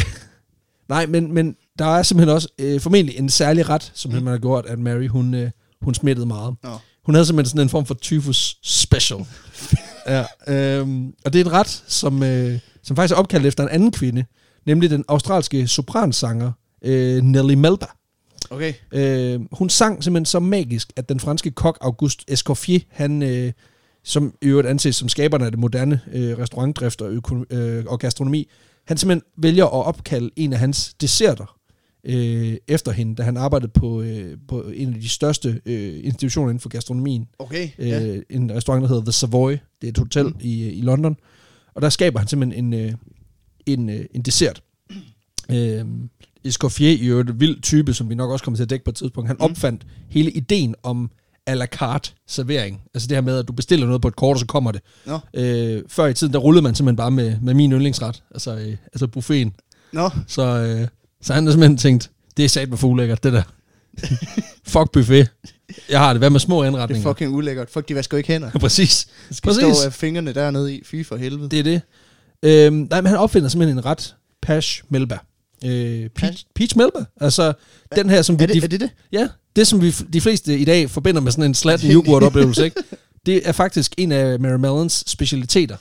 [0.88, 4.22] nej, men, men der er simpelthen også øh, formentlig en særlig ret, som mm.
[4.22, 5.50] man har gjort, at Mary, hun, øh,
[5.80, 6.54] hun smittede meget.
[6.62, 6.78] Nå.
[7.04, 9.26] Hun havde simpelthen sådan en form for tyfus special.
[10.06, 13.68] ja, øhm, og det er en ret, som, øh, som faktisk er opkaldt efter en
[13.68, 14.24] anden kvinde,
[14.66, 16.52] nemlig den australske sopransanger
[16.84, 17.86] øh, Nelly Melba.
[18.50, 18.72] Okay.
[18.92, 23.52] Øh, hun sang simpelthen så magisk, at den franske kok Auguste Escoffier, han, øh,
[24.04, 27.98] som i øvrigt anses som skaberne af det moderne øh, restaurantdrift og, øko- øh, og
[27.98, 28.48] gastronomi,
[28.84, 31.58] han simpelthen vælger at opkalde en af hans desserter
[32.04, 36.50] øh, efter hende, da han arbejdede på, øh, på en af de største øh, institutioner
[36.50, 37.28] inden for gastronomien.
[37.38, 38.20] Okay, Øh, ja.
[38.30, 39.50] En restaurant, der hedder The Savoy.
[39.50, 40.36] Det er et hotel mm.
[40.40, 41.16] i, i London.
[41.74, 42.92] Og der skaber han simpelthen en, øh,
[43.66, 44.62] en, øh, en dessert.
[45.50, 45.84] Øh,
[46.44, 48.94] Escoffier, øvrigt en vild type, som vi nok også kommer til at dække på et
[48.96, 49.44] tidspunkt, han Mm.
[49.44, 51.10] opfandt hele ideen om
[51.50, 52.80] à la carte servering.
[52.94, 54.80] Altså det her med, at du bestiller noget på et kort, og så kommer det.
[55.06, 58.56] Nå, Øh, før i tiden, der rullede man simpelthen bare med, med min yndlingsret, altså,
[58.56, 59.54] øh, altså buffeten.
[59.92, 60.10] nå.
[60.26, 60.88] Så, øh,
[61.22, 63.42] så han har simpelthen tænkt, det er sat med fulækkert, det der.
[64.66, 65.28] Fuck buffet.
[65.90, 66.20] Jeg har det.
[66.20, 67.08] Hvad med små Det er anretninger?
[67.12, 67.70] fucking ulækkert.
[67.70, 68.50] Folk, de vasker jo ikke hænder.
[68.60, 69.08] Præcis.
[69.28, 69.76] De skal Præcis.
[69.76, 70.82] stå af fingrene dernede i.
[70.84, 71.48] Fy for helvede.
[71.48, 71.82] Det er det.
[72.42, 74.14] Øhm, nej, men han opfinder simpelthen en ret.
[74.42, 75.18] Pash Melba.
[75.64, 76.44] Øh, Peach?
[76.54, 77.04] Peach Melba.
[77.20, 77.52] Altså,
[77.96, 78.42] den her, som vi...
[78.42, 78.90] er, det, de, er det det?
[79.12, 82.82] Ja, det som vi de fleste i dag forbinder med sådan en slatten yoghurt-oplevelse, ikke?
[83.26, 85.76] Det er faktisk en af Mary Mellons specialiteter.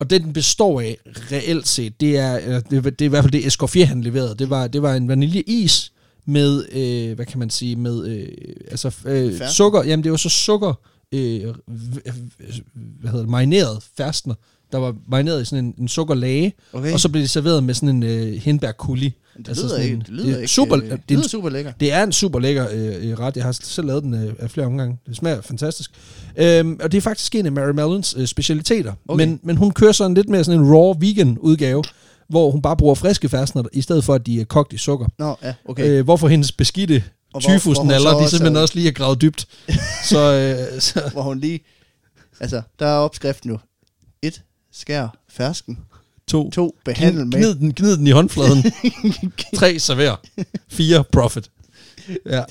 [0.00, 0.96] Og det, den består af
[1.32, 4.34] reelt set, det er, eller det, det er i hvert fald det Escoffier, han leverede.
[4.38, 5.92] Det var, det var en vaniljeis
[6.26, 8.28] med, øh, hvad kan man sige, med øh,
[8.70, 9.56] altså, øh, Fersk?
[9.56, 9.84] sukker.
[9.84, 10.74] Jamen, det var så sukker,
[11.12, 11.40] øh,
[13.00, 14.34] hvad hedder det, marineret ferskner,
[14.72, 16.92] der var marineret i sådan en, en sukkerlage, Okay.
[16.92, 19.14] og så blev det serveret med sådan en øh, hindbærkuli.
[19.38, 20.48] det altså lyder, ikke, en- det lyder det er ikke...
[20.52, 21.72] super- øh, det er lyder super lækker.
[21.80, 23.36] Det er en super lækker øh, øh, ret.
[23.36, 24.98] Jeg har selv lavet den øh, af flere omgange.
[25.06, 25.90] Det smager fantastisk.
[26.36, 28.92] Øhm, og det er faktisk en af Mary Mellons øh, specialiteter.
[29.08, 29.24] Okay.
[29.26, 31.84] Men, men hun kører sådan lidt mere sådan en raw vegan udgave,
[32.28, 35.06] hvor hun bare bruger friske ferskner, i stedet for at de er kogt i sukker.
[35.18, 35.88] Nå, ja, okay.
[35.88, 37.04] Øh, hvorfor hendes beskidte
[37.40, 39.46] tyfusnaller, de simpelthen også lige er gravet dybt.
[40.10, 40.18] så,
[40.74, 41.60] øh, så Hvor hun lige...
[42.40, 43.58] Altså, der er opskriften jo.
[44.22, 45.78] Et, skær fersken.
[46.26, 47.32] to, To, behandle med.
[47.38, 48.64] gnid, den, gnid den i håndfladen.
[49.56, 50.16] Tre, server.
[50.68, 51.50] Fire, profit.
[52.26, 52.42] Ja.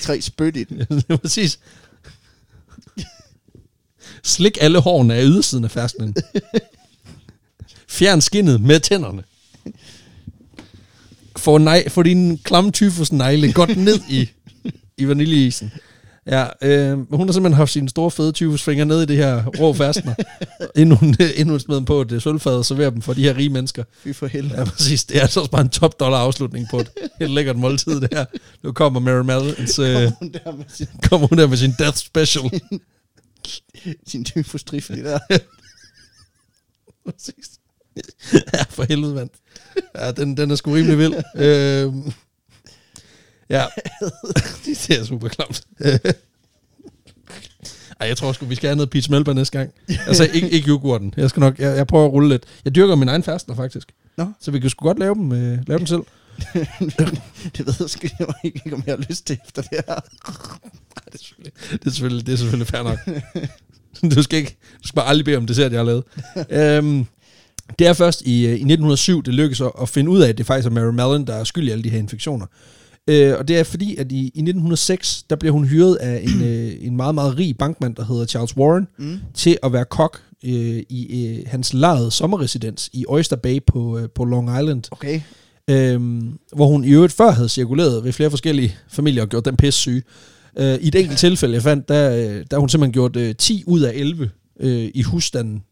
[0.00, 1.02] Tre, spyt i den.
[1.18, 1.58] præcis.
[4.22, 6.14] Slik alle hårene af ydersiden af fersknen.
[7.88, 9.24] Fjern skinnet med tænderne.
[11.36, 14.28] Få, nej, få din klamme tyfus negle godt ned i,
[14.98, 15.72] i vaniljeisen.
[16.30, 19.72] Ja, øh, hun har simpelthen haft sine store fede tyfusfingre ned i det her rå
[19.72, 20.14] ferskner,
[20.80, 23.22] inden hun, inden hun smed dem på et øh, sølvfad og serverer dem for de
[23.22, 23.84] her rige mennesker.
[24.04, 24.58] Fy for helvede.
[24.58, 25.04] Ja, præcis.
[25.04, 28.08] Det er altså også bare en top dollar afslutning på et helt lækkert måltid, det
[28.12, 28.24] her.
[28.62, 31.96] Nu kommer Mary Mellons, øh, Hun der med sin- kommer hun der med sin death
[31.96, 32.60] special.
[34.06, 35.18] Sin tyfostrifle der.
[37.10, 37.50] Præcis.
[38.32, 39.30] ja, for helvede, mand.
[39.98, 41.14] Ja, den, den er sgu rimelig vild.
[41.36, 42.12] øhm,
[43.48, 43.64] ja,
[44.64, 45.62] det ser super klamt.
[48.00, 49.72] Ej, jeg tror sgu, vi skal have noget peach melba næste gang.
[50.06, 51.14] Altså, ikke, ikke yoghurten.
[51.16, 52.42] Jeg skal nok, jeg, jeg prøver at rulle lidt.
[52.64, 53.92] Jeg dyrker min egen faster, faktisk.
[54.16, 54.26] Nå.
[54.40, 56.02] Så vi kan sgu godt lave dem, øh, lave dem selv.
[57.56, 58.08] det ved jeg sgu
[58.44, 59.94] ikke, om jeg har lyst til efter det her.
[61.04, 62.98] Det er selvfølgelig, det er selvfølgelig, det er selvfølgelig fair nok.
[64.16, 66.04] du skal ikke, du skal bare aldrig bede om dessert, jeg har lavet.
[66.50, 67.06] øhm,
[67.78, 70.38] det er først i, øh, i 1907, det lykkedes at, at finde ud af, at
[70.38, 72.46] det faktisk er Mary Mallon, der er skyld i alle de her infektioner.
[73.08, 76.42] Øh, og det er fordi, at i, i 1906, der blev hun hyret af en,
[76.48, 79.18] øh, en meget, meget rig bankmand, der hedder Charles Warren, Mm.
[79.34, 84.08] til at være kok øh, i øh, hans lejede sommerresidens i Oyster Bay på, øh,
[84.14, 84.82] på Long Island.
[84.90, 85.20] Okay.
[85.70, 89.56] Øhm, hvor hun i øvrigt før havde cirkuleret ved flere forskellige familier og gjort dem
[89.56, 90.02] pisse syge.
[90.58, 93.64] Øh, I et enkelt tilfælde, jeg fandt, der, øh, der hun simpelthen gjort øh, 10
[93.66, 95.62] ud af 11 øh, i husstanden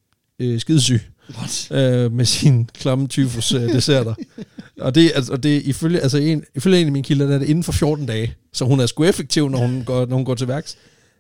[0.41, 1.01] øh, skidesyg
[1.39, 1.69] What?
[1.71, 4.15] øh, med sine klamme tyfus øh, desserter.
[4.85, 7.39] og det, altså, og det ifølge, altså en, ifølge en af mine kilder, der er
[7.39, 8.35] det inden for 14 dage.
[8.53, 10.77] Så hun er sgu effektiv, når hun går, når hun går til værks.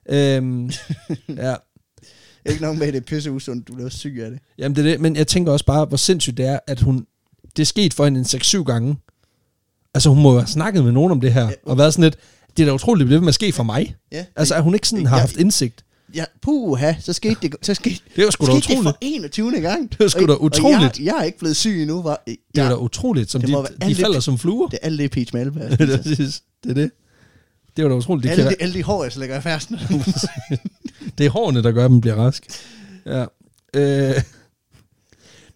[0.08, 0.70] Øhm,
[1.28, 1.54] ja,
[2.46, 4.38] Ikke nok med, at det er pisse usundt, du bliver syg af det.
[4.58, 5.00] jamen det er det.
[5.00, 7.06] Men jeg tænker også bare, hvor sindssygt det er, at hun...
[7.56, 8.96] Det er sket for hende en 6-7 gange.
[9.94, 12.16] Altså hun må jo have snakket med nogen om det her, og været sådan lidt...
[12.56, 13.94] Det er da utroligt, det bliver ved med at ske for mig.
[14.12, 14.24] Ja.
[14.36, 15.20] Altså, at hun ikke sådan har Ja.
[15.20, 15.84] haft indsigt.
[16.14, 18.84] Ja, puha, så skete det, så skete, Det var sgu da skete det utroligt.
[18.84, 19.60] for 21.
[19.60, 19.90] gang.
[19.90, 20.98] Det var sgu da og utroligt.
[20.98, 22.22] Jeg, jeg er ikke blevet syg endnu, var.
[22.26, 24.68] Det er da utroligt, som Det de, være de alt det- falder som fluer.
[24.68, 25.68] Det er alt det peach malva.
[25.76, 26.90] det, er det er det.
[27.76, 28.22] Det var da utroligt.
[28.24, 29.78] Det, alle, de, alle de hår, jeg slækker i færsen.
[31.18, 32.46] det er hårene, der gør, at man bliver rask.
[33.06, 33.24] Ja.
[33.74, 34.22] Øh.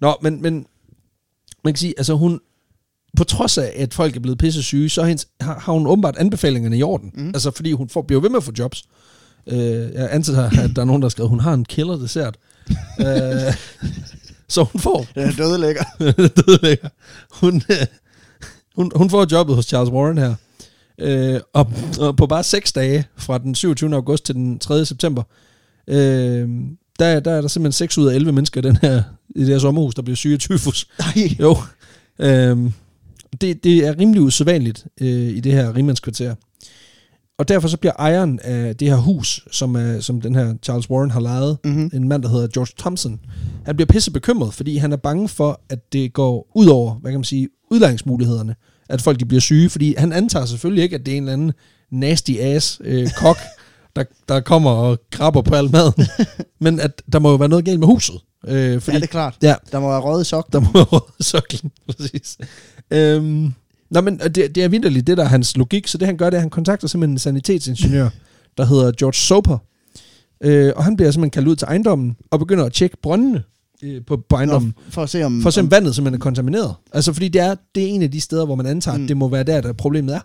[0.01, 0.66] Nå, men, men
[1.64, 2.40] man kan sige, altså hun,
[3.16, 6.16] på trods af, at folk er blevet pisse syge, så hendes, har, har hun åbenbart
[6.16, 7.11] anbefalingerne i orden.
[7.14, 7.29] Mm.
[7.29, 8.85] Altså, fordi hun får, bliver ved med at få jobs.
[9.46, 12.37] Øh, jeg antager, at der er nogen, der har skrevet, hun har en killer dessert.
[13.01, 13.55] øh,
[14.48, 15.85] så hun får, er dødelækker.
[16.46, 16.88] dødelægger.
[17.33, 17.87] Hun, øh,
[18.77, 20.35] hun, hun får jobbet hos Charles Warren her.
[20.98, 23.94] Øh, og, og på bare seks dage, fra den 27.
[23.94, 24.87] august til den 3.
[24.87, 25.22] september,
[25.87, 26.48] øh,
[26.98, 29.03] der, der er der simpelthen 6 ud af 11 mennesker i, den her,
[29.37, 30.88] i det her sommerhus, der bliver syge af tyfus.
[30.98, 31.37] Nej.
[31.40, 31.57] Jo.
[32.18, 32.70] Øh,
[33.40, 36.35] det, det er rimelig usædvanligt øh, i det her rimandskvarter.
[37.38, 40.90] Og derfor så bliver ejeren af det her hus, som, er, som den her Charles
[40.90, 41.90] Warren har lejet, Mm-hmm.
[41.94, 43.20] en mand, der hedder George Thompson.
[43.66, 47.11] Han bliver pisse bekymret, fordi han er bange for, at det går ud over, hvad
[47.12, 48.55] kan man sige, udlejningsmulighederne.
[48.88, 51.33] At folk de bliver syge, fordi han antager selvfølgelig ikke, at det er en eller
[51.33, 51.53] anden
[51.90, 53.37] nasty ass øh, kok,
[53.96, 55.92] der, der kommer og krabber på al maden.
[56.61, 58.14] Men at der må jo være noget galt med huset.
[58.48, 59.37] Øh, fordi, Ja, det er klart.
[59.42, 60.53] ja, Der må være røget sok.
[60.53, 62.38] der må være råd i soklen, præcis.
[62.90, 63.53] Øhm,
[63.90, 66.27] nå, men det, det er vinterligt, det der er hans logik, så det han gør,
[66.31, 68.09] det er, at han kontakter simpelthen en sanitetsingeniør,
[68.59, 69.59] der hedder George Soper,
[70.40, 73.42] øh, og han bliver simpelthen kaldt ud til ejendommen, og begynder at tjekke brøndene
[73.83, 75.42] øh, på, på ejendommen, Nå, for at se om...
[75.42, 76.74] for at se om om vandet simpelthen er kontamineret.
[76.92, 79.03] Altså, fordi det er, det er en af de steder, hvor man antager, mm.
[79.03, 80.20] At det må være der, der problemet er.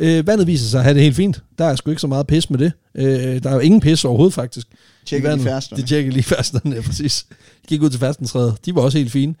[0.00, 1.42] Øh, vandet viser sig at have det helt fint.
[1.58, 2.72] Der er sgu ikke så meget pis med det.
[2.94, 4.66] Øh, der er jo ingen pis overhovedet, faktisk.
[5.06, 5.46] tjekke i de vandet.
[5.46, 5.82] færsterne.
[5.82, 7.26] De tjekkede lige færsterne, ja, præcis.
[7.62, 8.56] De gik ud til færstensrædet.
[8.66, 9.34] De var også helt fine.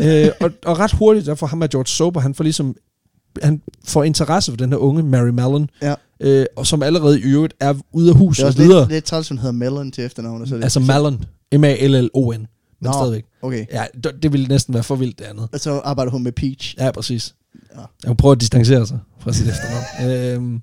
[0.00, 2.76] øh, og, og ret hurtigt, der får ham af George Sober, han får ligesom
[3.42, 5.94] han får interesse for den her unge Mary Mallon, Ja.
[6.20, 8.80] øh, og som allerede i øvrigt er ude af Det huset er og også videre.
[8.80, 10.42] lidt, lidt træls, hun hedder Mellon til efternavn.
[10.42, 10.80] og Så er det altså.
[10.80, 11.24] Mallon.
[11.52, 12.38] M-A-L-L-O-N.
[12.38, 12.46] Men
[12.80, 12.92] Nå.
[12.92, 13.24] stadigvæk.
[13.42, 13.66] Okay.
[13.72, 15.48] Ja, det, det ville næsten være for vildt det andet.
[15.52, 16.74] Og så arbejder hun med Peach.
[16.78, 17.34] Ja, præcis.
[17.74, 17.80] Ja.
[17.80, 18.08] Ja.
[18.08, 20.10] Hun prøver at distancere sig fra sit efternavn.
[20.52, 20.60] øhm,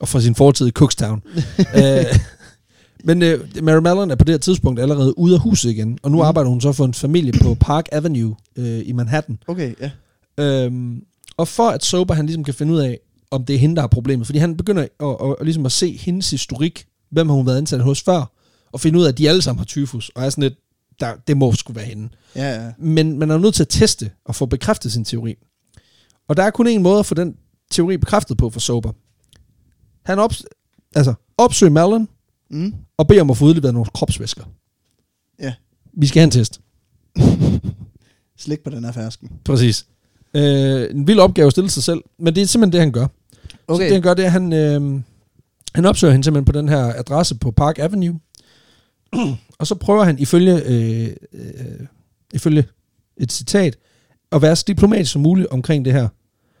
[0.00, 1.22] og fra sin fortid i Cookstown.
[1.82, 2.04] øh,
[3.04, 6.10] men øh, Mary Mallon er på det her tidspunkt allerede ude af huset igen, og
[6.10, 6.22] nu mm.
[6.22, 9.38] arbejder hun så for en familie på Park Avenue øh, i Manhattan.
[9.46, 9.90] Okay, ja.
[10.44, 11.02] Øhm,
[11.38, 12.98] og for at Sober han ligesom kan finde ud af,
[13.30, 15.72] om det er hende, der har problemet, fordi han begynder at, at, at, ligesom at
[15.72, 18.32] se hendes historik, hvem har hun været ansat hos før,
[18.72, 20.54] og finde ud af, at de alle sammen har tyfus, og er sådan lidt,
[21.00, 22.08] der, det må sgu være hende.
[22.36, 22.72] Ja, ja.
[22.78, 25.34] Men man er nødt til at teste og få bekræftet sin teori.
[26.28, 27.36] Og der er kun en måde at få den
[27.70, 28.92] teori bekræftet på for Sober.
[30.04, 30.32] Han op,
[30.94, 32.08] altså, opsøger Mallen
[32.50, 32.74] Mm.
[32.96, 34.44] og beder om at få udleveret nogle kropsvæsker.
[35.40, 35.54] Ja.
[35.92, 36.60] Vi skal have en test.
[38.38, 39.30] Slik på den her fersken.
[39.44, 39.86] Præcis.
[40.34, 43.06] Øh, en vild opgave at stille sig selv, men det er simpelthen det, han gør.
[43.68, 43.84] Okay.
[43.84, 45.00] Så det, han gør, det er, at han, øh,
[45.74, 48.18] han opsøger hende simpelthen på den her adresse på Park Avenue.
[49.58, 51.86] og så prøver han ifølge, øh, øh,
[52.34, 52.64] ifølge
[53.16, 53.78] et citat
[54.32, 56.08] at være så diplomatisk som muligt omkring det her.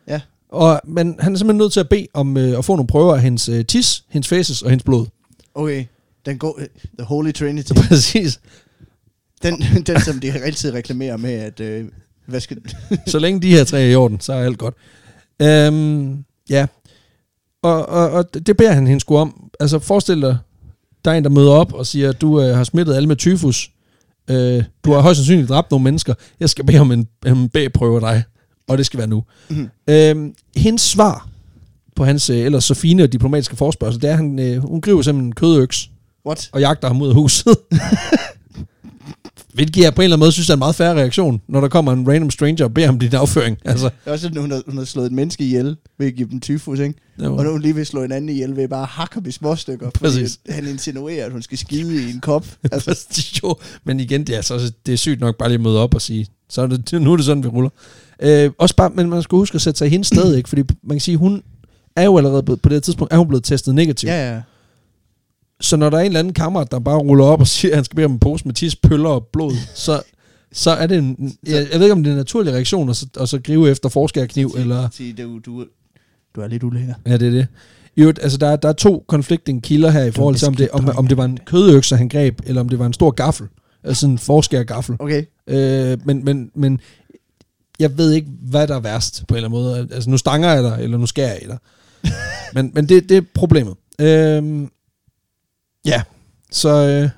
[0.08, 0.20] Ja.
[0.48, 3.14] Og, men han er simpelthen nødt til at bede om øh, at få nogle prøver
[3.14, 5.06] af hendes øh, tis, hendes faces og hendes blod.
[5.54, 5.84] Okay.
[6.26, 6.60] Den går...
[6.98, 7.72] The Holy Trinity.
[7.88, 8.40] Præcis.
[9.42, 11.60] Den, den som de altid reklamerer med, at...
[11.60, 11.88] Øh,
[12.28, 12.58] hvad skal...
[13.06, 14.74] Så længe de her tre er i orden, så er alt godt.
[15.42, 16.66] Øhm, ja.
[17.62, 19.50] Og, og, og det beder han hende sgu om.
[19.60, 20.38] Altså forestil dig,
[21.04, 23.16] Der er en, der møder op og siger, at du øh, har smittet alle med
[23.16, 23.70] tyfus.
[24.30, 26.14] Øh, du har højst sandsynligt dræbt nogle mennesker.
[26.40, 28.22] Jeg skal bede om en, en B-prøve af dig.
[28.68, 29.24] Og det skal være nu.
[29.50, 29.68] Mhm.
[29.90, 30.16] Øh,
[30.56, 31.28] hendes svar
[31.96, 34.80] på hans øh, ellers så fine og diplomatiske forspørgsel, det er, at han, øh, hun
[34.80, 35.90] griber simpelthen en kødøks
[36.26, 36.48] What?
[36.52, 37.56] og jagter ham ud af huset.
[39.58, 41.68] Hvilket jeg på en eller anden måde synes er en meget færre reaktion, når der
[41.68, 43.58] kommer en random stranger og beder om din afføring.
[43.64, 46.14] Altså, Det er også sådan, hun har, hun har slået et menneske ihjel ved at
[46.14, 46.94] give dem tyfus, ikke?
[47.18, 49.24] var- Og nu hun lige at slå en anden ihjel ved bare at hakke ham
[49.26, 49.90] i små stykker.
[49.96, 50.38] Fordi Præcis.
[50.48, 52.46] at han insinuerer, at hun skal skide i en kop.
[52.72, 53.06] Altså,
[53.42, 55.94] jo, men igen, det er, altså, det er sygt nok bare lige at møde op
[55.94, 57.70] og sige, så er det, nu er det sådan, vi ruller.
[58.22, 60.48] Øh, også bare, men man skal huske at sætte sig i hendes sted, ikke?
[60.48, 61.42] Fordi man kan sige, hun
[61.96, 64.10] er jo allerede blevet, på det tidspunkt, er hun blevet testet negativt.
[64.10, 64.40] ja, ja.
[65.60, 67.76] Så når der er en eller anden kammerat, der bare ruller op og siger, at
[67.76, 70.02] han skal bede om en pose med tis, pøller og blod, så,
[70.52, 72.96] så er det en, jeg, jeg ved ikke, om det er en naturlig reaktion, at
[72.96, 74.88] så, og så gribe efter forskærkniv, eller...
[75.18, 75.64] Du, du,
[76.36, 76.94] du er lidt ulækker.
[77.06, 77.46] Ja, det er det.
[77.96, 80.54] I øvrigt, altså, der, er- der er to conflicting kilder her i forhold til, om
[80.54, 83.10] det, om, om det var en kødøkse, han greb, eller om det var en stor
[83.10, 83.46] gaffel.
[83.84, 84.96] Altså en forskær gaffel.
[84.98, 85.24] Okay.
[85.48, 86.80] Øh, men, men, men
[87.80, 89.88] jeg ved ikke, hvad der er værst på en eller anden måde.
[89.92, 91.58] Altså, nu stanger jeg dig, eller nu skærer jeg dig.
[92.54, 93.74] men men det, det er problemet.
[94.00, 94.66] Øh,
[95.88, 96.02] ja,
[96.52, 97.10] så øh,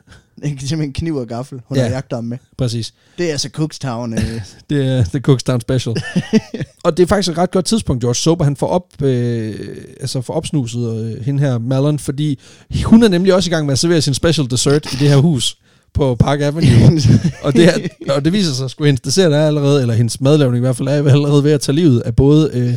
[0.42, 1.82] er simpelthen kniv og gaffel, hun Ja.
[1.82, 2.38] har jagtet ham med.
[2.58, 2.94] præcis.
[3.18, 4.14] Det er altså Cookstown.
[4.14, 4.40] Øh.
[4.70, 5.96] Det er The Cookstown Special.
[6.84, 9.54] og det er faktisk et ret godt tidspunkt, George Sober, han får, op, øh,
[10.00, 12.38] altså får opsnuset øh, hende her, Malon, fordi
[12.84, 15.16] hun er nemlig også i gang med at servere sin special dessert i det her
[15.16, 15.56] hus
[15.94, 17.00] på Park Avenue.
[17.44, 17.78] og, det her,
[18.14, 20.88] og det viser sig, at hendes dessert er allerede, eller hendes madlavning i hvert fald,
[20.88, 22.74] er allerede ved at tage livet af både øh,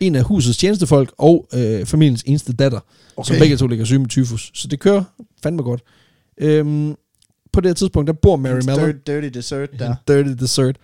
[0.00, 2.80] en af husets tjenestefolk og øh, familiens eneste datter,
[3.16, 3.26] okay.
[3.28, 4.50] som begge to ligger syge med tyfus.
[4.54, 5.04] Så det kører
[5.42, 5.82] fandme godt.
[6.38, 6.94] Øhm,
[7.52, 8.86] på det her tidspunkt, der bor Mary Mellon.
[8.86, 9.94] dirty, dirty dessert der.
[10.08, 10.78] Dirty dessert.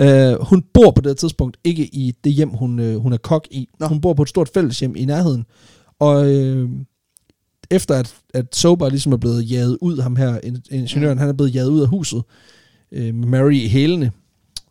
[0.00, 3.16] Uh, hun bor på det her tidspunkt ikke i det hjem, hun, uh, hun er
[3.16, 3.68] kok i.
[3.80, 3.86] Nå.
[3.86, 5.44] Hun bor på et stort fælleshjem i nærheden.
[5.98, 6.70] Og uh,
[7.70, 11.18] efter at, at Sober ligesom er blevet jaget ud, ham her, in- ingeniøren, Mm.
[11.20, 12.22] han er blevet jaget ud af huset
[12.92, 14.12] uh, med Mary i hælene,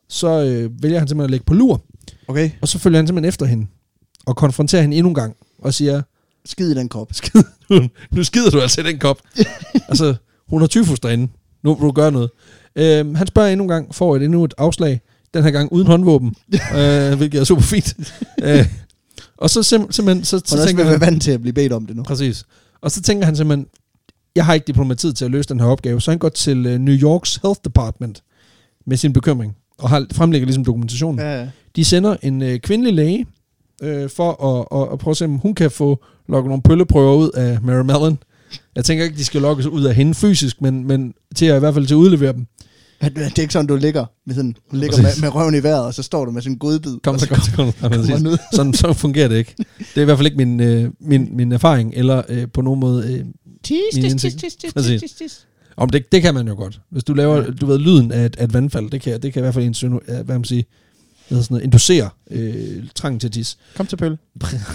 [0.09, 1.81] så uh, vælger han simpelthen at lægge på lur.
[2.27, 2.51] Okay.
[2.61, 3.67] Og så følger han simpelthen efter hende
[4.25, 6.01] og konfronterer hende endnu en gang og siger,
[6.45, 7.11] Skid i den kop.
[8.11, 9.17] nu skider du altså i den kop.
[9.89, 10.15] altså,
[10.49, 11.27] hun har tyfus derinde.
[11.63, 12.29] Nu må du gøre noget.
[12.75, 15.01] Øhm, han spørger endnu en gang, får et endnu et afslag.
[15.33, 16.35] Den her gang uden håndvåben,
[16.77, 17.95] øh, hvilket er super fint.
[18.43, 18.67] øh,
[19.37, 21.85] og så sim- simpelthen, så, så er tænker han, vant til at blive bedt om
[21.85, 22.03] det nu.
[22.03, 22.45] præcis.
[22.81, 23.67] Og så tænker han simpelthen,
[24.35, 26.79] jeg har ikke diplomatiet til at løse den her opgave, så han går til øh,
[26.79, 28.23] New Yorks Health Department
[28.85, 31.19] med sin bekymring, og har, fremlægger ligesom dokumentationen.
[31.19, 31.47] Ja, ja.
[31.75, 33.25] De sender en øh, kvindelig læge
[33.81, 37.15] øh, for at, at, at prøve at se, om hun kan få lukket nogle pølleprøver
[37.15, 38.17] ud af Mary Mellon.
[38.75, 41.59] Jeg tænker ikke, de skal lokkes ud af hende fysisk, men, men til at i
[41.59, 42.45] hvert fald til at udlevere dem.
[43.01, 45.85] Det er ikke sådan, du ligger, med sådan, du ligger med, med røven i vejret,
[45.85, 46.97] og så står du med sådan en godbid.
[47.03, 47.73] Kom, så kom, så kom.
[47.81, 48.37] Han ud.
[48.53, 49.55] Sådan, sådan fungerer det ikke.
[49.77, 52.79] Det er i hvert fald ikke min, øh, min, min erfaring, eller øh, på nogen
[52.79, 53.13] måde...
[53.13, 53.25] Øh,
[53.63, 54.39] Tis, Min tis, indsigt.
[54.39, 55.47] tis, tis, tis, tis, tis.
[55.77, 56.79] om det, det kan man jo godt.
[56.89, 59.39] Hvis du laver, du ved, lyden af et, af et vandfald, det kan, det kan
[59.39, 60.63] i hvert fald insinu, øh, hvad man siger,
[61.29, 63.57] hvad sådan noget, inducere øh, trangen til tis.
[63.75, 64.17] Kom til pøl.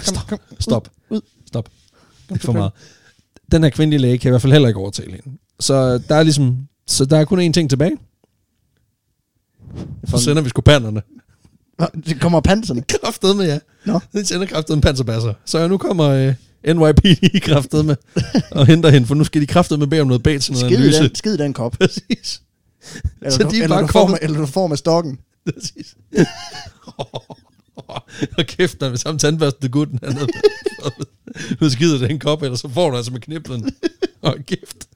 [0.01, 0.27] Stop.
[0.27, 0.39] kom.
[0.59, 0.89] Stop.
[1.09, 1.21] Ud.
[1.49, 1.69] Stop.
[2.31, 2.71] Ikke til for meget.
[3.51, 5.37] Den her kvindelige læge kan i hvert fald heller ikke overtale hende.
[5.59, 6.57] Så der er ligesom,
[6.87, 7.97] så der er kun én ting tilbage.
[10.07, 11.01] Så sender vi skupanderne.
[11.79, 12.81] Nå, Det kommer panserne.
[13.03, 13.59] Kraftet med, ja.
[13.85, 13.99] Nå.
[14.13, 15.33] Den sender kraftet med panserbasser.
[15.45, 16.33] Så nu kommer øh,
[16.75, 17.95] NYPD kraftet med
[18.51, 20.65] og henter hende, for nu skal de kraftet med bede om noget bag til noget
[20.67, 21.03] Skid analyse.
[21.03, 21.71] den, skid den kop.
[21.71, 22.41] Præcis.
[23.21, 24.77] Eller, Så du, de er eller, bare du får kommet- med, eller du får med
[24.77, 25.19] stokken.
[25.53, 25.95] Præcis.
[28.37, 30.27] Og kæft, når vi samme tandbørste gutten hernede.
[31.61, 33.75] nu skider det en kop, eller så får du altså med kniblen.
[34.21, 34.87] Og kæft.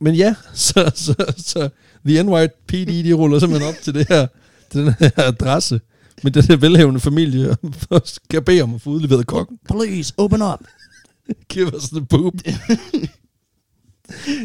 [0.00, 1.68] Men ja, så, så, så
[2.06, 4.26] The NYPD, de ruller simpelthen op til det her,
[4.70, 5.80] til den her adresse
[6.22, 7.56] med den her velhævende familie,
[8.04, 9.58] skal bede om at få udleveret kokken.
[9.68, 10.60] Please, open up.
[11.52, 12.34] Give us the poop.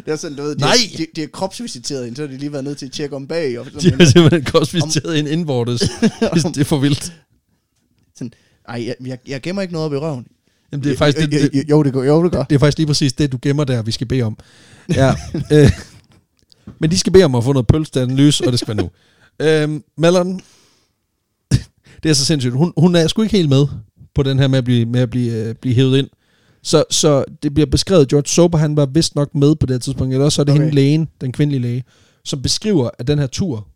[0.06, 0.76] Det er sådan, ved, de, Nej!
[0.98, 3.28] de, de, er kropsvisiteret hende, så har de lige været nødt til at tjekke om
[3.28, 3.60] bag.
[3.60, 5.80] Og De har simpelthen kostvisiteret en indvortes.
[5.80, 7.14] det er for vildt.
[8.18, 8.34] Sådan,
[8.68, 10.28] ej, jeg, jeg, jeg gemmer ikke noget op i røven.
[10.72, 12.44] Jamen, det er faktisk det, jo, det, jo, jo, det går, jo, det gør.
[12.44, 14.38] Det er faktisk lige præcis det, du gemmer der, vi skal bede om.
[14.96, 15.14] Ja.
[15.54, 15.72] øh,
[16.80, 18.84] men de skal bede om at få noget pølse til analyse, og det skal være
[18.84, 18.92] nu.
[19.40, 20.42] Øh, Mellon,
[22.04, 22.54] det er så sindssygt.
[22.54, 23.68] Hun, hun er sgu ikke helt med
[24.16, 26.10] på den her med at blive, med at blive, øh, blive hævet ind.
[26.64, 30.14] Så, så det bliver beskrevet, George Sober, han var vist nok med på det tidspunkt,
[30.14, 30.54] eller også så er det.
[30.54, 30.64] Okay.
[30.64, 31.84] hende lægen, den kvindelige læge,
[32.24, 33.68] som beskriver, at den her tur,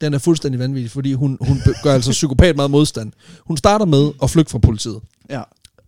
[0.00, 3.12] den er fuldstændig vanvittig, fordi hun, hun gør altså psykopat meget modstand.
[3.40, 5.00] Hun starter med at flygte fra politiet.
[5.30, 5.42] Ja.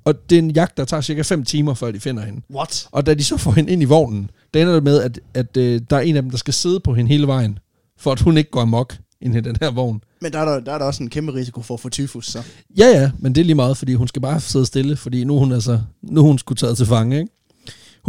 [0.04, 2.42] Og det er en jagt, der tager cirka 5 timer, før de finder hende.
[2.54, 2.88] What?
[2.92, 5.56] Og da de så får hende ind i vognen, der ender det med, at, at
[5.56, 7.58] øh, der er en af dem, der skal sidde på hende hele vejen,
[7.98, 10.02] for at hun ikke går amok ind i den her vogn.
[10.20, 12.26] Men der er der, der er der også en kæmpe risiko for at få tyfus,
[12.26, 12.42] så.
[12.78, 15.38] Ja, ja, men det er lige meget, fordi hun skal bare sidde stille, fordi nu
[15.38, 17.32] hun altså, nu hun skulle taget til fange, ikke?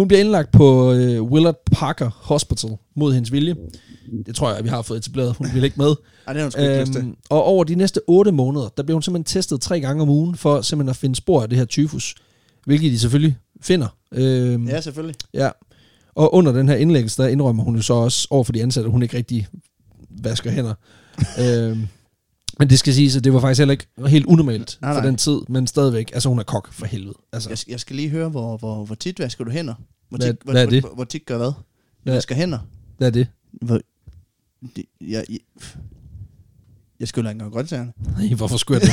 [0.01, 3.55] Hun bliver indlagt på øh, Willard Parker Hospital mod hendes vilje.
[4.25, 5.35] Det tror jeg, at vi har fået etableret.
[5.37, 5.95] Hun vil ikke med.
[6.27, 6.97] Ej, det har hun.
[6.97, 10.09] Øhm, og over de næste 8 måneder, der bliver hun simpelthen testet tre gange om
[10.09, 12.15] ugen, for simpelthen at finde spor af det her tyfus.
[12.65, 13.87] Hvilket de selvfølgelig finder.
[14.13, 15.15] Øhm, Ja, selvfølgelig.
[15.33, 15.49] ja.
[16.15, 18.87] Og under den her indlæggelse, der indrømmer hun jo så også over for de ansatte,
[18.87, 19.47] at hun ikke rigtig
[20.23, 20.73] vasker hænder.
[21.43, 21.87] øhm,
[22.59, 25.05] men det skal siges, at det var faktisk heller ikke helt unormalt Nej, for nej.
[25.05, 27.13] den tid, men stadigvæk, altså hun er kok for helvede.
[27.33, 29.73] Altså, Jeg, jeg skal lige høre, hvor, hvor, hvor tit vasker du hænder?
[30.09, 30.81] Hvor Hvad- tit, hvor, hvad er det?
[30.83, 31.51] Hvor, hvor tit gør hvad?
[32.03, 32.59] Hvad- Vasker hænder?
[32.97, 33.27] hvad er det?
[33.61, 33.79] Hvor,
[34.75, 35.39] det, jeg, jeg,
[37.01, 37.91] jeg skulle ikke engang grøntsagerne.
[38.17, 38.89] Nej, hvorfor skulle jeg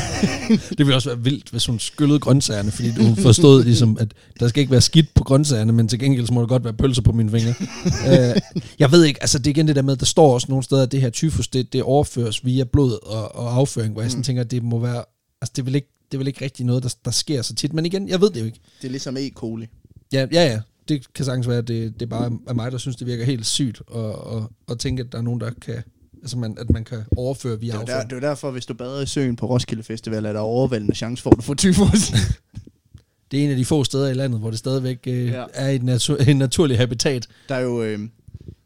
[0.58, 0.78] det?
[0.78, 4.48] det ville også være vildt, hvis hun skyllede grøntsagerne, fordi hun forstod ligesom, at der
[4.48, 7.02] skal ikke være skidt på grøntsagerne, men til gengæld så må der godt være pølser
[7.02, 7.54] på mine fingre.
[7.86, 10.64] uh, jeg ved ikke, altså det er igen det der med, der står også nogle
[10.64, 14.10] steder, at det her tyfus, det, det overføres via blod og, og afføring, hvor jeg
[14.10, 14.24] sådan Mm.
[14.24, 15.04] tænker, at det må være,
[15.42, 17.54] altså det er vel ikke, det er vel ikke rigtig noget, der, der sker så
[17.54, 18.60] tit, men igen, jeg ved det jo ikke.
[18.82, 19.30] Det er ligesom E.
[19.34, 19.66] coli.
[20.12, 20.60] Ja, ja, ja.
[20.88, 23.46] Det kan sagtens være, at det, det bare er mig, der synes, det virker helt
[23.46, 25.74] sygt at, at, at tænke, at der er nogen, der kan,
[26.22, 28.66] altså man, at man kan overføre via Det er, jo der, det er derfor, hvis
[28.66, 31.54] du bader i søen på Roskilde Festival, er der overvældende chance for, at du får
[31.54, 32.10] tyfus.
[33.30, 35.38] Det er en af de få steder i landet, hvor det stadigvæk øh, Ja.
[35.40, 35.44] ja.
[35.52, 37.26] er et natur, en naturlig habitat.
[37.48, 37.98] der er jo øh,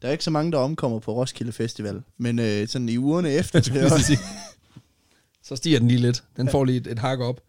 [0.02, 3.30] der er ikke så mange, der omkommer på Roskilde Festival, men øh, sådan i ugerne
[3.40, 3.60] efter,
[3.98, 4.18] sige.
[5.44, 6.22] Så stiger den lige lidt.
[6.36, 7.40] Den får lige et, et hak op.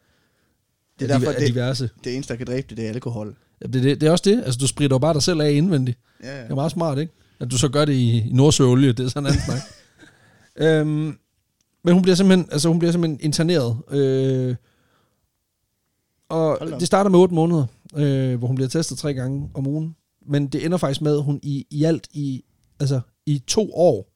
[1.00, 1.90] det er derfor, af det, diverse.
[2.04, 3.36] det eneste, der kan dræbe det, det er alkohol.
[3.62, 4.44] Ja, det, det, det er også det.
[4.46, 5.98] Altså, du spritter jo bare dig selv af indvendigt.
[6.24, 7.14] Ja, Det er meget smart, ikke?
[7.40, 9.60] At du så gør det i, i Nordsøolie, det er sådan en anden snak.
[10.56, 11.18] Øhm,
[11.84, 13.78] men hun bliver simpelthen, altså hun bliver simpelthen interneret.
[13.92, 14.56] Øh,
[16.30, 19.96] og det starter med 8 måneder, øh, hvor hun bliver testet tre gange om ugen.
[20.26, 22.44] Men det ender faktisk med, at hun i, i alt i,
[22.80, 24.14] altså, i to år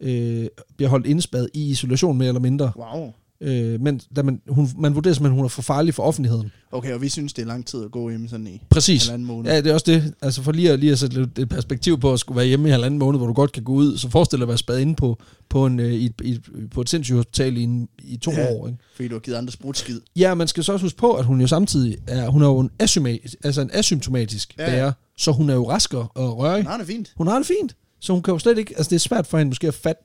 [0.00, 2.72] øh, bliver holdt indspad i isolation mere eller mindre.
[2.76, 3.12] Wow.
[3.40, 6.50] Øh, men da man, hun, man vurderer simpelthen, at hun er for farlig for offentligheden.
[6.72, 9.06] Okay, og vi synes, det er lang tid at gå hjemme sådan i Præcis.
[9.06, 9.50] halvanden måned.
[9.50, 10.14] Ja, det er også det.
[10.22, 12.68] Altså for lige at, lige at sætte lidt et perspektiv på at skulle være hjemme
[12.68, 14.80] i halvanden måned, hvor du godt kan gå ud, så forestil dig at være spadet
[14.80, 15.18] inde på,
[15.48, 16.40] på, en, øh, i, et- i,
[16.74, 18.52] på et sindssygt hospital i, en, i to Ja.
[18.52, 18.66] år.
[18.66, 18.78] Ikke?
[18.94, 20.00] Fordi du har givet andre sprutskid.
[20.16, 22.58] Ja, man skal så også huske på, at hun jo samtidig er, hun er jo
[22.58, 26.62] en, asyma- altså en asymptomatisk Ja, bærer, så hun er jo rask og rørig.
[26.64, 27.12] Nej, det er fint.
[27.16, 29.38] Hun har det fint, så hun kan jo slet ikke, altså det er svært for
[29.38, 30.02] hende måske at fatte,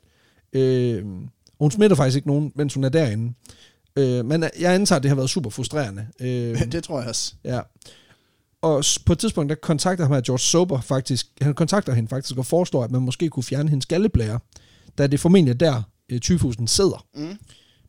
[0.54, 1.04] øh,
[1.62, 3.34] og hun smitter faktisk ikke nogen, mens hun er derinde.
[3.96, 6.08] Øh, men jeg antager, at det har været super frustrerende.
[6.20, 7.34] Øh, det tror jeg også.
[7.44, 7.60] Ja.
[8.62, 12.38] Og på et tidspunkt, der kontakter ham her George Sober faktisk, han kontakter hende faktisk
[12.38, 14.40] og foreslår, at man måske kunne fjerne hendes galleblære,
[14.98, 17.06] da det formentlig er der, øh, tyfusen sidder.
[17.16, 17.38] Mm.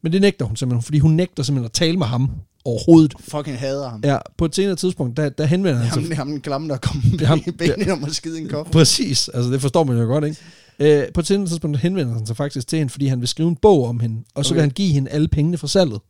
[0.02, 2.30] Men det nægter hun simpelthen, fordi hun nægter simpelthen at tale med ham
[2.64, 3.14] overhovedet.
[3.20, 4.00] Fucking hader ham.
[4.04, 6.16] Ja, på et senere tidspunkt, der, der henvender han Ham, sig...
[6.16, 8.66] ham den klamme, der kom ham- i benet om at skide en kop.
[8.70, 10.36] Præcis, altså det forstår man jo godt, ikke?
[10.78, 13.48] Øh, på et senere tidspunkt henvender han sig faktisk til hende, fordi han vil skrive
[13.48, 14.54] en bog om hende, og så Okay.
[14.54, 16.00] vil han give hende alle pengene fra salget.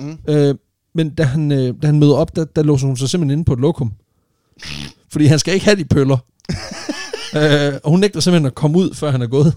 [0.00, 0.18] Mm.
[0.28, 0.54] Øh,
[0.94, 3.44] men da han, øh, da han møder op, der, der låser hun sig simpelthen inde
[3.44, 3.92] på et lokum.
[5.12, 6.16] Fordi han skal ikke have de pøller.
[7.36, 9.54] øh, og hun nægter simpelthen at komme ud, før han er gået.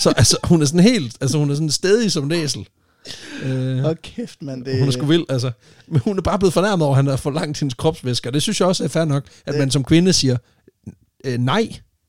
[0.00, 2.66] Så altså, hun er sådan helt, altså hun er sådan stedig som en æsel.
[3.42, 4.64] Øh, kæft, mand.
[4.64, 5.50] Det, hun er sgu vild, altså.
[5.88, 8.30] Men hun er bare blevet fornærmet over, at han har forlangt hendes kropsvæsker.
[8.30, 10.36] Det synes jeg også er fair nok, at Det- man som kvinde siger,
[11.24, 11.68] øh, nej,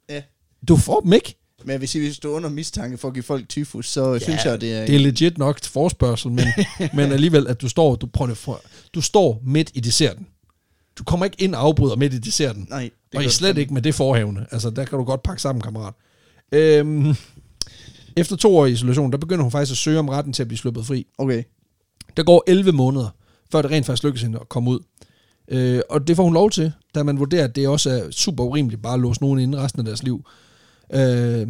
[0.09, 0.21] Ja.
[0.67, 1.35] du får dem ikke.
[1.65, 4.61] Men hvis I står under mistanke for at give folk tyfus, så ja, synes jeg,
[4.61, 4.85] det er...
[4.85, 6.45] Det er legit nok til forspørgsel, men,
[6.95, 8.61] men alligevel, at du står, du, prøver for,
[8.95, 10.27] du står midt i desserten.
[10.97, 12.67] Du kommer ikke ind og afbryder midt i desserten.
[12.69, 12.81] Nej,
[13.11, 14.45] det og I du slet ikke med det forhævne.
[14.51, 15.93] Altså, der kan du godt pakke sammen, kammerat.
[16.51, 17.15] Øhm,
[18.19, 20.47] efter to år i isolation, der begynder hun faktisk at søge om retten til at
[20.47, 21.07] blive sluppet fri.
[21.17, 21.43] Okay.
[22.17, 23.09] Der går 11 måneder,
[23.51, 24.79] før det rent faktisk lykkes hende at komme ud.
[25.47, 28.43] Øh, og det får hun lov til, da man vurderer, at det også er super
[28.43, 30.25] urimeligt bare at låse nogen inde resten af deres liv.
[30.93, 31.47] Øh,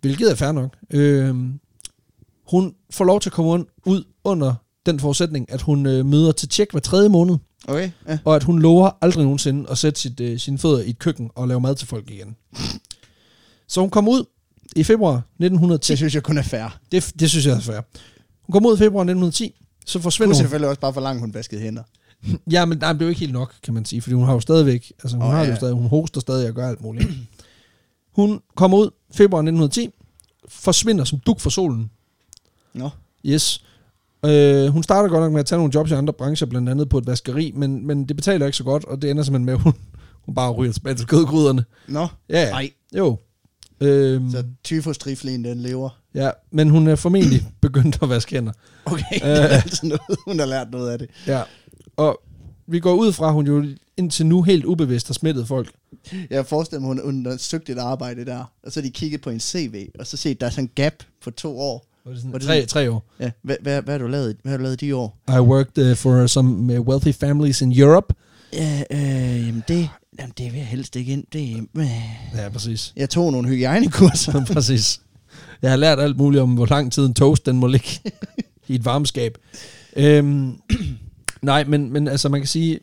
[0.00, 0.76] hvilket er fair nok.
[0.90, 1.36] Øh,
[2.50, 4.54] hun får lov til at komme ud under
[4.86, 7.36] den forudsætning, at hun øh, møder til tjek hver tredje måned,
[7.68, 8.18] Okay, ja.
[8.24, 11.30] og at hun lover aldrig nogensinde at sætte sit, øh, sine fødder i et køkken
[11.34, 12.36] og lave mad til folk igen.
[13.68, 14.24] Så hun kom ud
[14.76, 15.92] i februar 1910.
[15.92, 16.78] Det synes jeg kun er fair.
[16.92, 17.80] Det, det synes jeg er fair.
[18.42, 19.54] Hun kom ud i februar 1910,
[19.86, 20.40] så Hun forsvinder hun.
[20.42, 21.82] selvfølgelig også bare for langt, hun vaskede hænder.
[22.50, 24.32] Ja, men nej, det er jo ikke helt nok, kan man sige, fordi hun har
[24.32, 25.50] jo stadigvæk, altså hun oh, har ja.
[25.50, 27.08] jo stadig, hun hoster stadig og gør alt muligt.
[28.16, 29.90] hun kommer ud februar 1910,
[30.48, 31.90] forsvinder som duk for solen.
[32.74, 32.90] Nå.
[33.26, 33.64] Yes.
[34.24, 36.88] Øh, hun starter godt nok med at tage nogle jobs i andre brancher, blandt andet
[36.88, 39.54] på et vaskeri, men, men det betaler ikke så godt, og det ender simpelthen med,
[39.54, 39.72] at hun,
[40.24, 41.64] hun bare ryger tilbage til kødgryderne.
[41.88, 42.06] Nå.
[42.28, 42.50] Ja, ja.
[42.50, 42.70] Nej.
[42.96, 43.18] Jo.
[43.80, 46.00] Øhm, Så tyfustriflen, den lever.
[46.14, 48.52] ja, men hun er formentlig begyndt at vaske hænder.
[48.84, 49.28] Okay, Øh.
[49.28, 50.00] det er altså noget.
[50.26, 51.08] Hun har lært noget af det.
[51.26, 51.42] Ja.
[51.96, 52.20] Og
[52.66, 53.66] vi går ud fra, at hun jo
[53.96, 55.72] indtil nu helt ubevidst har smittet folk.
[56.30, 59.30] Jeg forestiller mig, hun, hun har søgt et arbejde der, og så de kigget på
[59.30, 60.94] en CV, og så set, der er sådan en gap
[61.24, 61.86] på to år.
[62.08, 63.04] Det sådan, det tre, sådan- tre år.
[63.20, 65.18] Ja, hvad, hvad, hvad, har du lavet, hvad har du lavet de år?
[65.28, 68.14] I worked uh, for some uh, wealthy families in Europe.
[68.52, 69.88] Ja, øh, jamen det,
[70.18, 71.24] Jamen, det vil jeg helst ikke ind.
[71.32, 71.62] Det er...
[72.42, 72.92] Ja, præcis.
[72.96, 74.44] Jeg tog nogle hygiejnekurser.
[74.54, 75.00] præcis.
[75.62, 77.88] Jeg har lært alt muligt om, hvor lang tid en toast den må ligge
[78.68, 79.38] i et varmeskab.
[79.96, 80.58] Øhm,
[81.42, 82.78] nej, men, men altså man kan sige,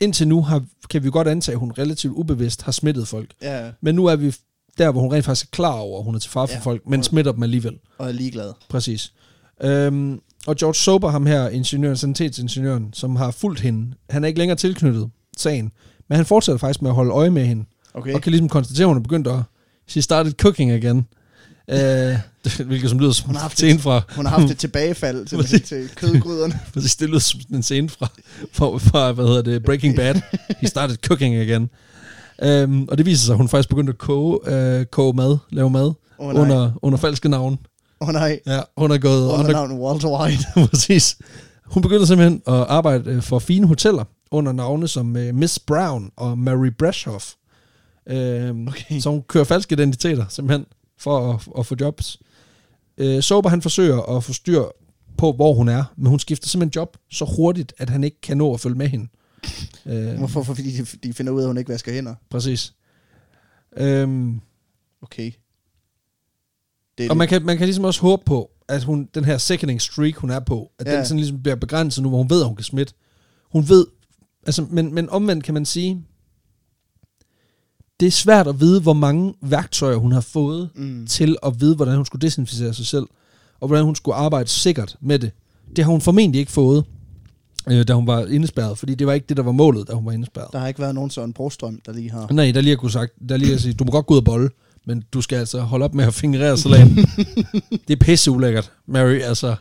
[0.00, 3.30] indtil nu har, kan vi godt antage, at hun relativt ubevidst har smittet folk.
[3.42, 4.34] ja, Men nu er vi
[4.78, 6.60] der, hvor hun rent faktisk er klar over, at hun er til far for Ja.
[6.60, 7.78] folk, men smitter dem alligevel.
[7.98, 8.52] og er ligeglad.
[8.68, 9.12] Præcis.
[9.62, 14.38] Øhm, og George Sober, ham her, ingeniøren, sanitetsingeniøren, som har fulgt hende, han er ikke
[14.38, 15.72] længere tilknyttet sagen,
[16.08, 17.64] men han fortsætter faktisk med at holde øje med hende,
[17.94, 18.14] Okay.
[18.14, 19.38] og kan ligesom konstatere, at hun er begyndt at,
[19.88, 21.06] she started cooking again.
[21.70, 22.18] Øh,
[22.66, 25.62] hvilket som lyder som Hun har haft scene fra, Hun har haft et tilbagefald til,
[25.70, 26.60] til kødgryderne.
[26.74, 28.08] præcis, det lyder som en scene fra,
[28.52, 30.14] fra, fra, hvad hedder det, Breaking Bad.
[30.60, 31.70] He started cooking again.
[32.64, 34.38] Um, og det viser sig, at hun faktisk begyndte at koge,
[34.80, 36.42] uh, koge mad, lave mad, oh, nej.
[36.42, 37.58] under, under falske navn.
[38.00, 38.40] Åh oh, nej.
[38.46, 40.44] Ja, hun er gået Under under, navnet Walter White.
[40.70, 41.16] Præcis.
[41.66, 46.10] Hun begyndte simpelthen at arbejde øh, for fine hoteller under navne som øh, Miss Brown
[46.16, 47.34] og Mary Brashoff.
[48.06, 49.00] Øhm, Okay.
[49.00, 50.66] Så hun kører falske identiteter simpelthen
[50.98, 52.18] for at, at få jobs.
[52.98, 54.62] Øh, Sober han forsøger at få styr
[55.18, 58.36] på, hvor hun er, men hun skifter simpelthen job så hurtigt, at han ikke kan
[58.36, 59.08] nå at følge med hende.
[59.86, 60.42] Øh, Hvorfor?
[60.42, 62.14] Fordi de, de finder ud af, at hun ikke vasker hænder.
[62.30, 62.72] Præcis.
[63.76, 64.40] Øhm,
[65.02, 65.32] Okay.
[66.98, 69.80] Det Og man kan, man kan ligesom også håbe på, at hun, den her sickening
[69.82, 70.86] streak, hun er på, at.
[70.86, 70.96] Ja.
[70.96, 72.94] den sådan ligesom bliver begrænset nu, hvor hun ved, at hun kan smitte.
[73.52, 73.86] Hun ved,
[74.50, 76.02] altså, men, men omvendt kan man sige,
[78.00, 81.06] det er svært at vide, hvor mange værktøjer hun har fået Mm.
[81.06, 83.06] til at vide, hvordan hun skulle desinficere sig selv,
[83.60, 85.30] og hvordan hun skulle arbejde sikkert med det.
[85.76, 86.84] Det har hun formentlig ikke fået,
[87.68, 90.06] øh, da hun var indespærret, fordi det var ikke det, der var målet, da hun
[90.06, 90.48] var indespærret.
[90.52, 92.26] Der har ikke været nogen sådan Brostrøm, der lige har...
[92.32, 94.18] Nej, der lige har kunne sagt, der lige har sige, du må godt gå ud
[94.18, 94.50] og bolle,
[94.86, 96.96] men du skal altså holde op med at fingrere salaten.
[97.88, 99.56] det er pisse ulækkert, Mary, altså.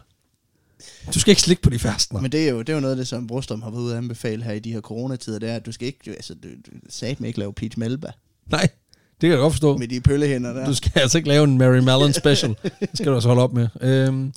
[1.14, 2.22] Du skal ikke slikke på de færstner.
[2.22, 3.92] Men det er, jo, det er jo noget af det, som Brostrøm har været ude
[3.92, 6.48] at anbefale her i de her coronatider, det er, at du skal ikke, altså, du,
[6.48, 8.12] du sat ikke lave peach melba
[8.52, 9.78] Nej, det kan jeg godt forstå.
[9.78, 10.66] med de pøllehænder der.
[10.66, 12.56] Du skal altså ikke lave en Mary Mallon special.
[12.80, 13.68] Det skal du altså holde op med.
[13.82, 14.34] Øhm,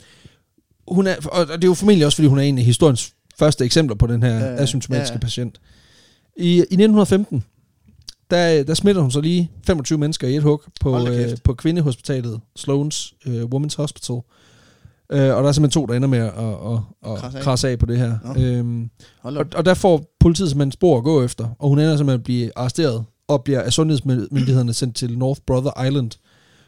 [0.88, 3.64] hun er, og det er jo formentlig også, fordi hun er en af historiens første
[3.64, 5.60] eksempler på den her Ja, asymptomatiske Ja, patient.
[6.36, 7.44] I, I 1915,
[8.30, 12.40] der, der smitter hun så lige 25 mennesker i et hug på, øh, på kvindehospitalet,
[12.58, 14.16] Sloan's øh, Women's Hospital.
[15.12, 17.44] Øh, og der er simpelthen to, der ender med at, at, at, Krasse af.
[17.44, 18.18] krasse af på det her.
[18.24, 18.42] Nå.
[18.42, 18.90] Øhm,
[19.22, 22.24] og, og der får politiet simpelthen spor at gå efter, og hun ender simpelthen at
[22.24, 26.10] blive arresteret, og bliver af sundhedsmyndighederne sendt til North Brother Island,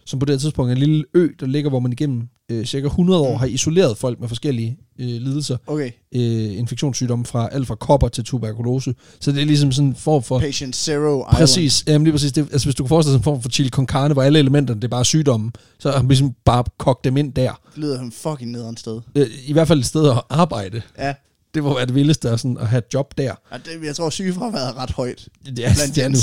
[0.07, 2.87] som på det tidspunkt er en lille ø, der ligger, hvor man igennem øh, cirka
[2.87, 3.39] 100 år Mm.
[3.39, 5.91] har isoleret folk med forskellige øh, lidelser, Okay.
[6.15, 8.95] øh, infektionssygdomme fra alt fra kopper til tuberkulose.
[9.21, 10.39] Så det er ligesom sådan en form for...
[10.39, 11.27] Patient Zero Island.
[11.39, 12.33] Præcis, jamen lige præcis.
[12.33, 14.23] Det, altså hvis du kan forestille dig sådan en form for chili con carne, hvor
[14.23, 17.53] alle elementerne, det er bare sygdomme, så har man ligesom bare kogt dem ind der.
[17.75, 19.01] Det lyder som fucking nederen sted.
[19.17, 20.83] Øh, I hvert fald et sted at arbejde.
[20.99, 21.15] Ja.
[21.55, 23.33] Det må være det vildeste at, sådan, at have et job der.
[23.51, 25.29] Og det, jeg tror, sygefraværet er ret højt.
[25.47, 26.19] Det Blandt det er nu.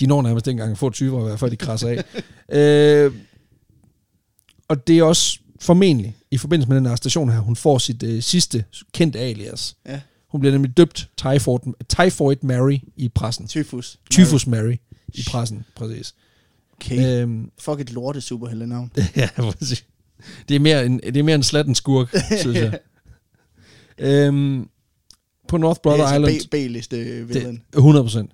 [0.00, 2.04] De når nærmest ikke engang at få et 20 år, før de krasser af.
[2.58, 3.12] øh,
[4.68, 8.02] og det er også formentlig, i forbindelse med den her station her, hun får sit
[8.02, 9.76] øh, sidste kendte alias.
[9.86, 10.00] Ja.
[10.30, 13.46] Hun bliver nemlig døbt Typhoid, Typhoid Mary i pressen.
[13.48, 13.98] Tyfus.
[14.10, 14.76] Typhus Mary
[15.14, 16.14] i pressen, præcis.
[16.72, 17.22] Okay.
[17.22, 18.92] Øhm, Fuck et lorte superheltenavn.
[19.16, 19.84] ja, præcis.
[20.48, 22.78] Det er mere en, det er mere en slatten skurk, synes jeg.
[23.98, 24.68] øhm,
[25.48, 26.34] på North Brother det er Island.
[26.34, 26.96] altså B-liste
[27.26, 27.54] villain.
[27.54, 28.30] Det, 100 procent.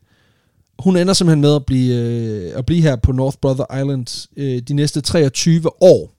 [0.78, 4.62] Hun ender simpelthen med at blive, øh, at blive her på North Brother Island øh,
[4.62, 6.13] de næste 23 år,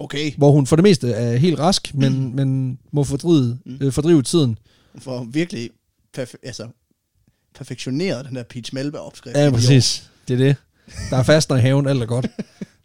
[0.00, 0.32] Okay.
[0.36, 3.78] hvor hun for det meste er helt rask, men, men må fordrive, Mm.
[3.80, 4.58] øh, fordrive tiden.
[4.98, 5.70] For virkelig
[6.18, 6.66] perfe- altså,
[7.54, 9.36] perfektioneret den der peach melba opskrift.
[9.36, 10.10] Ja, præcis.
[10.28, 10.56] Det er det.
[11.10, 12.26] Der er fastner i haven, alt er godt.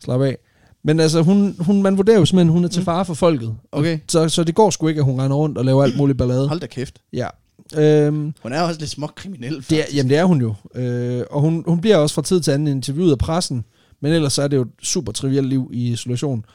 [0.04, 0.38] Slap af.
[0.84, 3.56] Men altså, hun, hun, man vurderer jo simpelthen, hun er til fare for folket.
[3.72, 4.00] Okay.
[4.08, 6.48] Så, så det går sgu ikke, at hun render rundt og laver alt muligt ballade.
[6.48, 7.02] Hold da kæft.
[7.14, 7.28] Ja.
[7.78, 9.98] Øhm, Hun er også lidt smuk kriminel, Det er, faktisk.
[9.98, 10.56] jamen det er hun jo.
[10.76, 13.64] Øh, og hun, hun bliver også fra tid til anden interviewet af pressen,
[14.02, 16.46] men ellers så er det jo et super trivielt liv i isolation.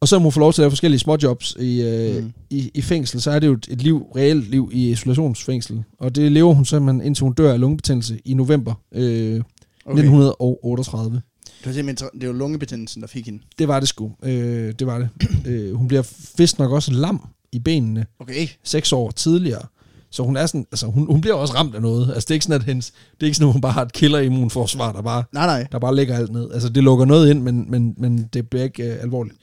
[0.00, 2.32] Og så må hun få lov til at lave forskellige småjobs i, øh, Mm.
[2.50, 5.82] i, i fængsel, så er det jo et, et liv, reelt liv i isolationsfængsel.
[5.98, 9.40] Og det lever hun simpelthen, indtil hun dør af lungebetændelse i november øh,
[9.86, 9.98] okay.
[10.02, 11.10] 1938.
[11.58, 13.42] Det var simpelthen, det var lungebetændelsen, der fik hende.
[13.58, 14.12] Det var det sgu.
[14.24, 15.08] Øh, det var det.
[15.50, 16.02] øh, hun bliver
[16.38, 18.48] vist nok også lam i benene Okay.
[18.64, 19.62] seks år tidligere.
[20.10, 22.06] Så hun er sådan, altså hun, hun bliver også ramt af noget.
[22.14, 23.82] Altså det er ikke sådan, at hendes, det er ikke sådan, at hun bare har
[23.82, 25.66] et killer immunforsvar, der bare, Nej, nej.
[25.72, 26.50] der bare lægger alt ned.
[26.52, 29.36] Altså det lukker noget ind, men, men, men det bliver ikke øh, alvorligt.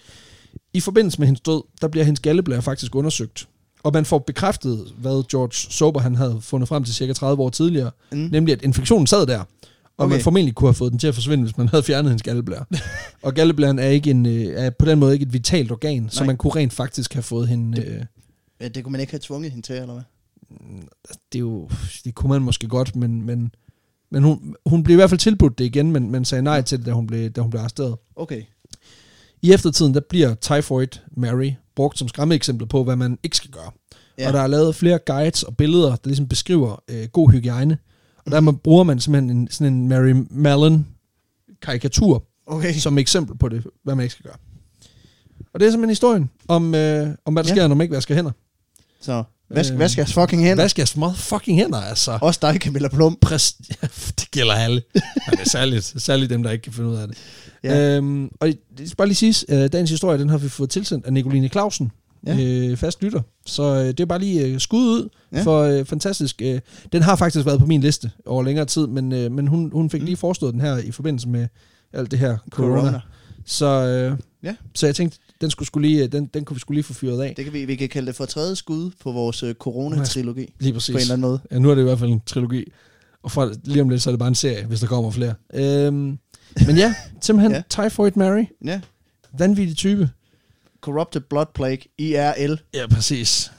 [0.74, 3.47] I forbindelse med hendes død, der bliver hendes galleblære faktisk undersøgt.
[3.84, 7.49] Og man får bekræftet, hvad George Sober han havde fundet frem til cirka 30 år
[7.49, 7.91] tidligere.
[8.12, 8.18] Mm.
[8.18, 9.39] Nemlig, at infektionen sad der.
[9.39, 9.47] Og
[10.06, 10.16] okay.
[10.16, 12.66] Man formentlig kunne have fået den til at forsvinde, hvis man havde fjernet hendes galleblære.
[13.24, 16.20] og galleblæren er, ikke en, øh, er på den måde ikke et vitalt organ, så
[16.20, 16.28] Nej.
[16.28, 17.82] man kunne rent faktisk have fået hende...
[17.82, 18.03] Øh,
[18.62, 20.03] Ja, det kunne man ikke have tvunget hende til, eller hvad?
[21.32, 21.70] det, er jo,
[22.03, 23.51] det kunne man måske godt, men, men,
[24.12, 26.78] men hun, hun blev i hvert fald tilbudt det igen, men, men sagde nej til
[26.78, 27.95] det, da hun blev, da hun blev arresteret.
[28.16, 28.43] Okay.
[29.46, 30.88] I eftertiden, der bliver Typhoid
[31.18, 33.72] Mary brugt som skræmmeeksempel på, hvad man ikke skal gøre.
[34.18, 34.28] Ja.
[34.28, 37.78] Og der er lavet flere guides og billeder, der ligesom beskriver øh, god hygiejne.
[38.26, 40.88] Og der man, bruger man simpelthen en, sådan en Mary Mallon
[41.62, 42.74] karikatur Okay.
[42.74, 44.36] som eksempel på det, hvad man ikke skal gøre.
[45.54, 47.56] Og det er simpelthen historien om, øh, om hvad der Ja.
[47.56, 48.32] sker, når man ikke vasker hænder.
[49.02, 50.64] Så, vask, Øh, vask jeres fucking hænder.
[50.64, 52.18] Vask jeres fucking hænder, altså.
[52.22, 53.18] Også dig, Camilla Plum.
[53.22, 53.88] Præst, ja,
[54.20, 54.82] det gælder alle.
[55.28, 57.18] Men det er særligt, særligt dem, der ikke kan finde ud af det.
[57.66, 57.76] Ja.
[57.91, 57.97] Ja.
[57.97, 58.47] Øhm, og
[58.78, 61.47] det skal bare lige siges, øh, dagens historie, den har vi fået tilsendt af Nicoline
[61.47, 61.91] Clausen,
[62.28, 62.36] Ja.
[62.36, 62.68] ja.
[62.72, 63.22] øh, fast lytter.
[63.45, 65.38] Så øh, det er bare lige øh, skud ud Ja.
[65.38, 65.43] ja.
[65.43, 66.41] for øh, fantastisk.
[66.45, 66.59] Øh,
[66.91, 69.89] den har faktisk været på min liste over længere tid, men, øh, men hun, hun
[69.89, 70.05] fik Mm.
[70.05, 71.47] lige forestået den her i forbindelse med
[71.93, 72.80] alt det her corona.
[72.82, 72.99] Corona.
[73.45, 74.49] Så, øh, Ja.
[74.49, 74.55] ja.
[74.76, 76.93] så jeg tænkte, den, skulle skulle lige, øh, den, den kunne vi skulle lige få
[76.93, 77.34] fyret af.
[77.38, 80.53] Det kan vi, vi kan kalde det for tredje skud på vores øh, corona-trilogi.
[80.59, 80.95] Lige På præcis.
[80.95, 81.39] en eller anden måde.
[81.51, 82.63] Ja, nu er det i hvert fald en trilogi.
[83.24, 85.34] Og fra, lige om lidt, så er det bare en serie, hvis der kommer flere.
[85.53, 86.18] Øhm,
[86.68, 87.62] men ja, simpelthen Ja.
[87.70, 88.43] Typhoid Mary.
[88.66, 88.82] Ja.
[89.39, 90.10] Vanvittig type.
[90.82, 92.58] Corrupted Blood Plague, IRL.
[92.74, 93.52] Ja, præcis.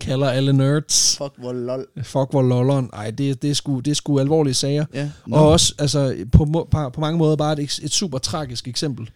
[0.00, 1.16] Kalder alle nerds.
[1.16, 1.86] Fuck, hvor lol.
[2.02, 2.90] Fuck, hvor lolleren.
[2.92, 4.84] Ej, det, det, er sgu, det er sgu alvorlige sager.
[4.94, 5.10] Ja.
[5.26, 5.36] No.
[5.36, 9.10] Og også, altså, på, på, på mange måder bare et, et super tragisk eksempel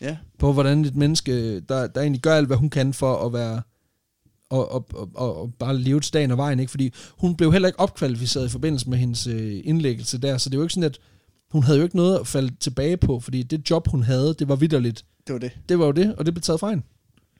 [0.00, 0.16] Ja.
[0.38, 3.62] på, hvordan et menneske, der, der egentlig gør alt, hvad hun kan for at være
[4.50, 6.70] og, og, og, og, og bare leve til dagen og vejen, ikke?
[6.70, 10.54] Fordi hun blev heller ikke opkvalificeret i forbindelse med hendes øh, indlæggelse der, så det
[10.54, 10.98] er jo ikke sådan, at
[11.50, 14.48] hun havde jo ikke noget at falde tilbage på, fordi det job, hun havde, det
[14.48, 15.04] var vidderligt.
[15.26, 15.50] Det var det.
[15.68, 16.82] Det var jo det, og det blev taget fra hende.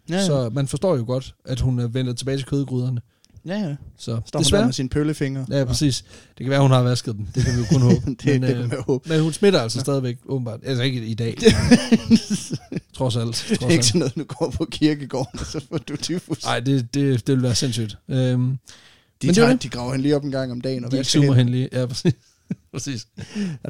[0.09, 0.27] Ja, Ja, ja.
[0.27, 3.01] Så man forstår jo godt, at hun er vendt tilbage til kødgryderne.
[3.47, 3.77] ja, ja.
[3.97, 4.65] Så Står hun der desværre.
[4.65, 5.47] med sine pøllefingre.
[5.51, 6.05] Ja, præcis.
[6.39, 7.29] Det kan være, hun har vasket den.
[7.35, 7.95] Det kan vi jo kun håbe.
[8.07, 9.09] det, men, det øh, kan man jo håbe.
[9.09, 10.61] men hun smitter altså stadigvæk, åbenbart.
[10.65, 11.37] Altså ikke i dag.
[12.97, 13.47] trods alt.
[13.49, 16.45] Det er Trods ikke sådan noget, nu går på kirkegården, og så får du tyfus.
[16.45, 17.97] Nej, det, det, det vil være sindssygt.
[18.09, 18.59] Øhm, de, men
[19.23, 19.63] det er tager, det.
[19.63, 21.35] de graver hende lige op en gang om dagen og de hende.
[21.35, 21.69] hende lige.
[21.73, 22.15] Ja, præcis.
[22.73, 23.07] præcis.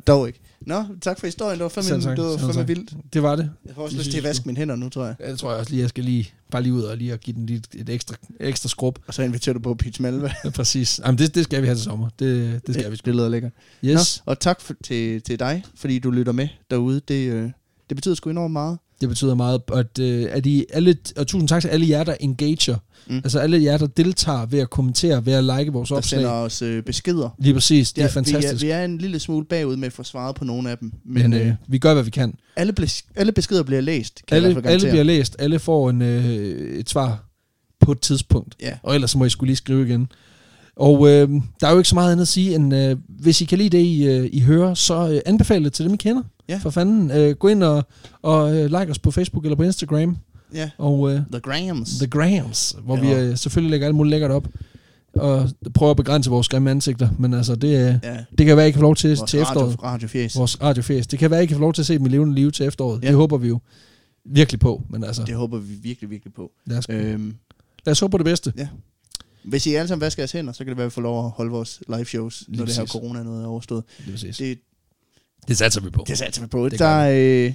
[0.07, 0.41] Dog ikke.
[0.61, 1.59] Nå, tak for historien.
[1.59, 2.69] Det var fandme, Selv tak, det var selv fandme tak.
[2.69, 2.95] vildt.
[3.13, 3.51] Det var det.
[3.67, 5.15] Jeg får også Det lyst til at vaske mine hænder nu, tror jeg.
[5.21, 7.21] Ja, det tror jeg også lige, jeg skal lige, bare lige ud og lige at
[7.21, 8.99] give den lige et ekstra, ekstra skrub.
[9.07, 10.33] Og så inviterer du på Peach Malva.
[10.45, 11.01] Ja, præcis.
[11.05, 12.09] Jamen, det, det skal vi have til sommer.
[12.19, 13.07] Det, det skal vi sgu.
[13.07, 13.53] Det lyder lækkert.
[13.85, 14.23] Yes.
[14.27, 17.01] Nå, og tak for, til, til dig, fordi du lytter med derude.
[17.09, 17.51] Det, øh,
[17.89, 18.79] det betyder sgu enormt meget.
[19.01, 22.15] Det betyder meget, at, øh, at I alle, og tusind tak til alle jer, der
[22.21, 22.77] engager.
[23.09, 23.17] Mm.
[23.17, 26.19] Altså alle jer, der deltager ved at kommentere, ved at like vores Der opslag.
[26.21, 27.29] sender os øh, beskeder.
[27.39, 28.63] Lige præcis, det er Ja, fantastisk.
[28.63, 30.79] Vi er, vi er en lille smule bagud med at få svaret på nogle af
[30.79, 30.93] dem.
[31.05, 32.35] Men, Men øh, øh, vi gør, hvad vi kan.
[32.57, 36.25] alle, ble- alle beskeder bliver læst, kan Alle, alle bliver læst, alle får en, øh,
[36.79, 37.25] et svar
[37.81, 38.55] på et tidspunkt.
[38.61, 40.09] Ja, Og ellers må I skulle lige skrive igen.
[40.77, 41.29] Og øh,
[41.61, 43.77] der er jo ikke så meget andet at sige, end øh, hvis I kan lide
[43.79, 46.23] det, I, øh, I hører, så øh, anbefale det til dem, I kender.
[46.51, 46.59] Ja.
[46.63, 47.11] For fanden.
[47.11, 47.85] Øh, gå ind og,
[48.23, 50.17] og øh, like os på Facebook eller på Instagram.
[50.55, 50.71] ja.
[50.79, 51.91] Og øh, The Grams.
[51.99, 53.03] The Grams, hvor Ja.
[53.23, 54.49] vi øh, selvfølgelig lægger alt muligt lækkert op.
[55.15, 57.09] Og prøver at begrænse vores grimme ansigter.
[57.19, 58.17] Men altså, det, øh, ja.
[58.39, 59.69] det kan være, I kan få lov til, Vores til efteråret.
[59.69, 60.37] radio, radiofjes.
[60.37, 61.07] Vores radiofæs.
[61.07, 62.67] Det kan være, I kan få lov til at se dem i levende liv til
[62.67, 63.03] efteråret.
[63.03, 63.09] Ja.
[63.09, 63.59] Det håber vi jo
[64.25, 64.83] virkelig på.
[64.91, 66.51] Men altså, Det håber vi virkelig, virkelig på.
[66.67, 67.35] lad os, Øhm,
[67.87, 68.53] lad os håbe på det bedste.
[69.45, 71.25] hvis I alle sammen vasker jeres hænder, så kan det være, at vi får lov
[71.25, 72.93] at holde vores live shows, Lige når det her præcis.
[72.93, 73.85] corona noget er overstået.
[73.99, 74.37] Det, er præcis.
[74.37, 74.59] Det,
[75.49, 76.05] det satser vi på.
[76.07, 76.69] det satser vi på.
[76.69, 76.99] Det Der,
[77.47, 77.55] øh,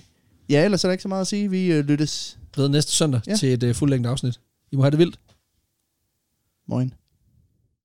[0.49, 1.49] ja, ellers er der ikke så meget at sige.
[1.49, 2.37] Vi øh, lyttes.
[2.57, 3.35] Ved næste søndag Ja.
[3.35, 4.39] til et uh, fuldlængde afsnit.
[4.71, 5.19] I må have det vildt.
[6.67, 6.93] Morgen.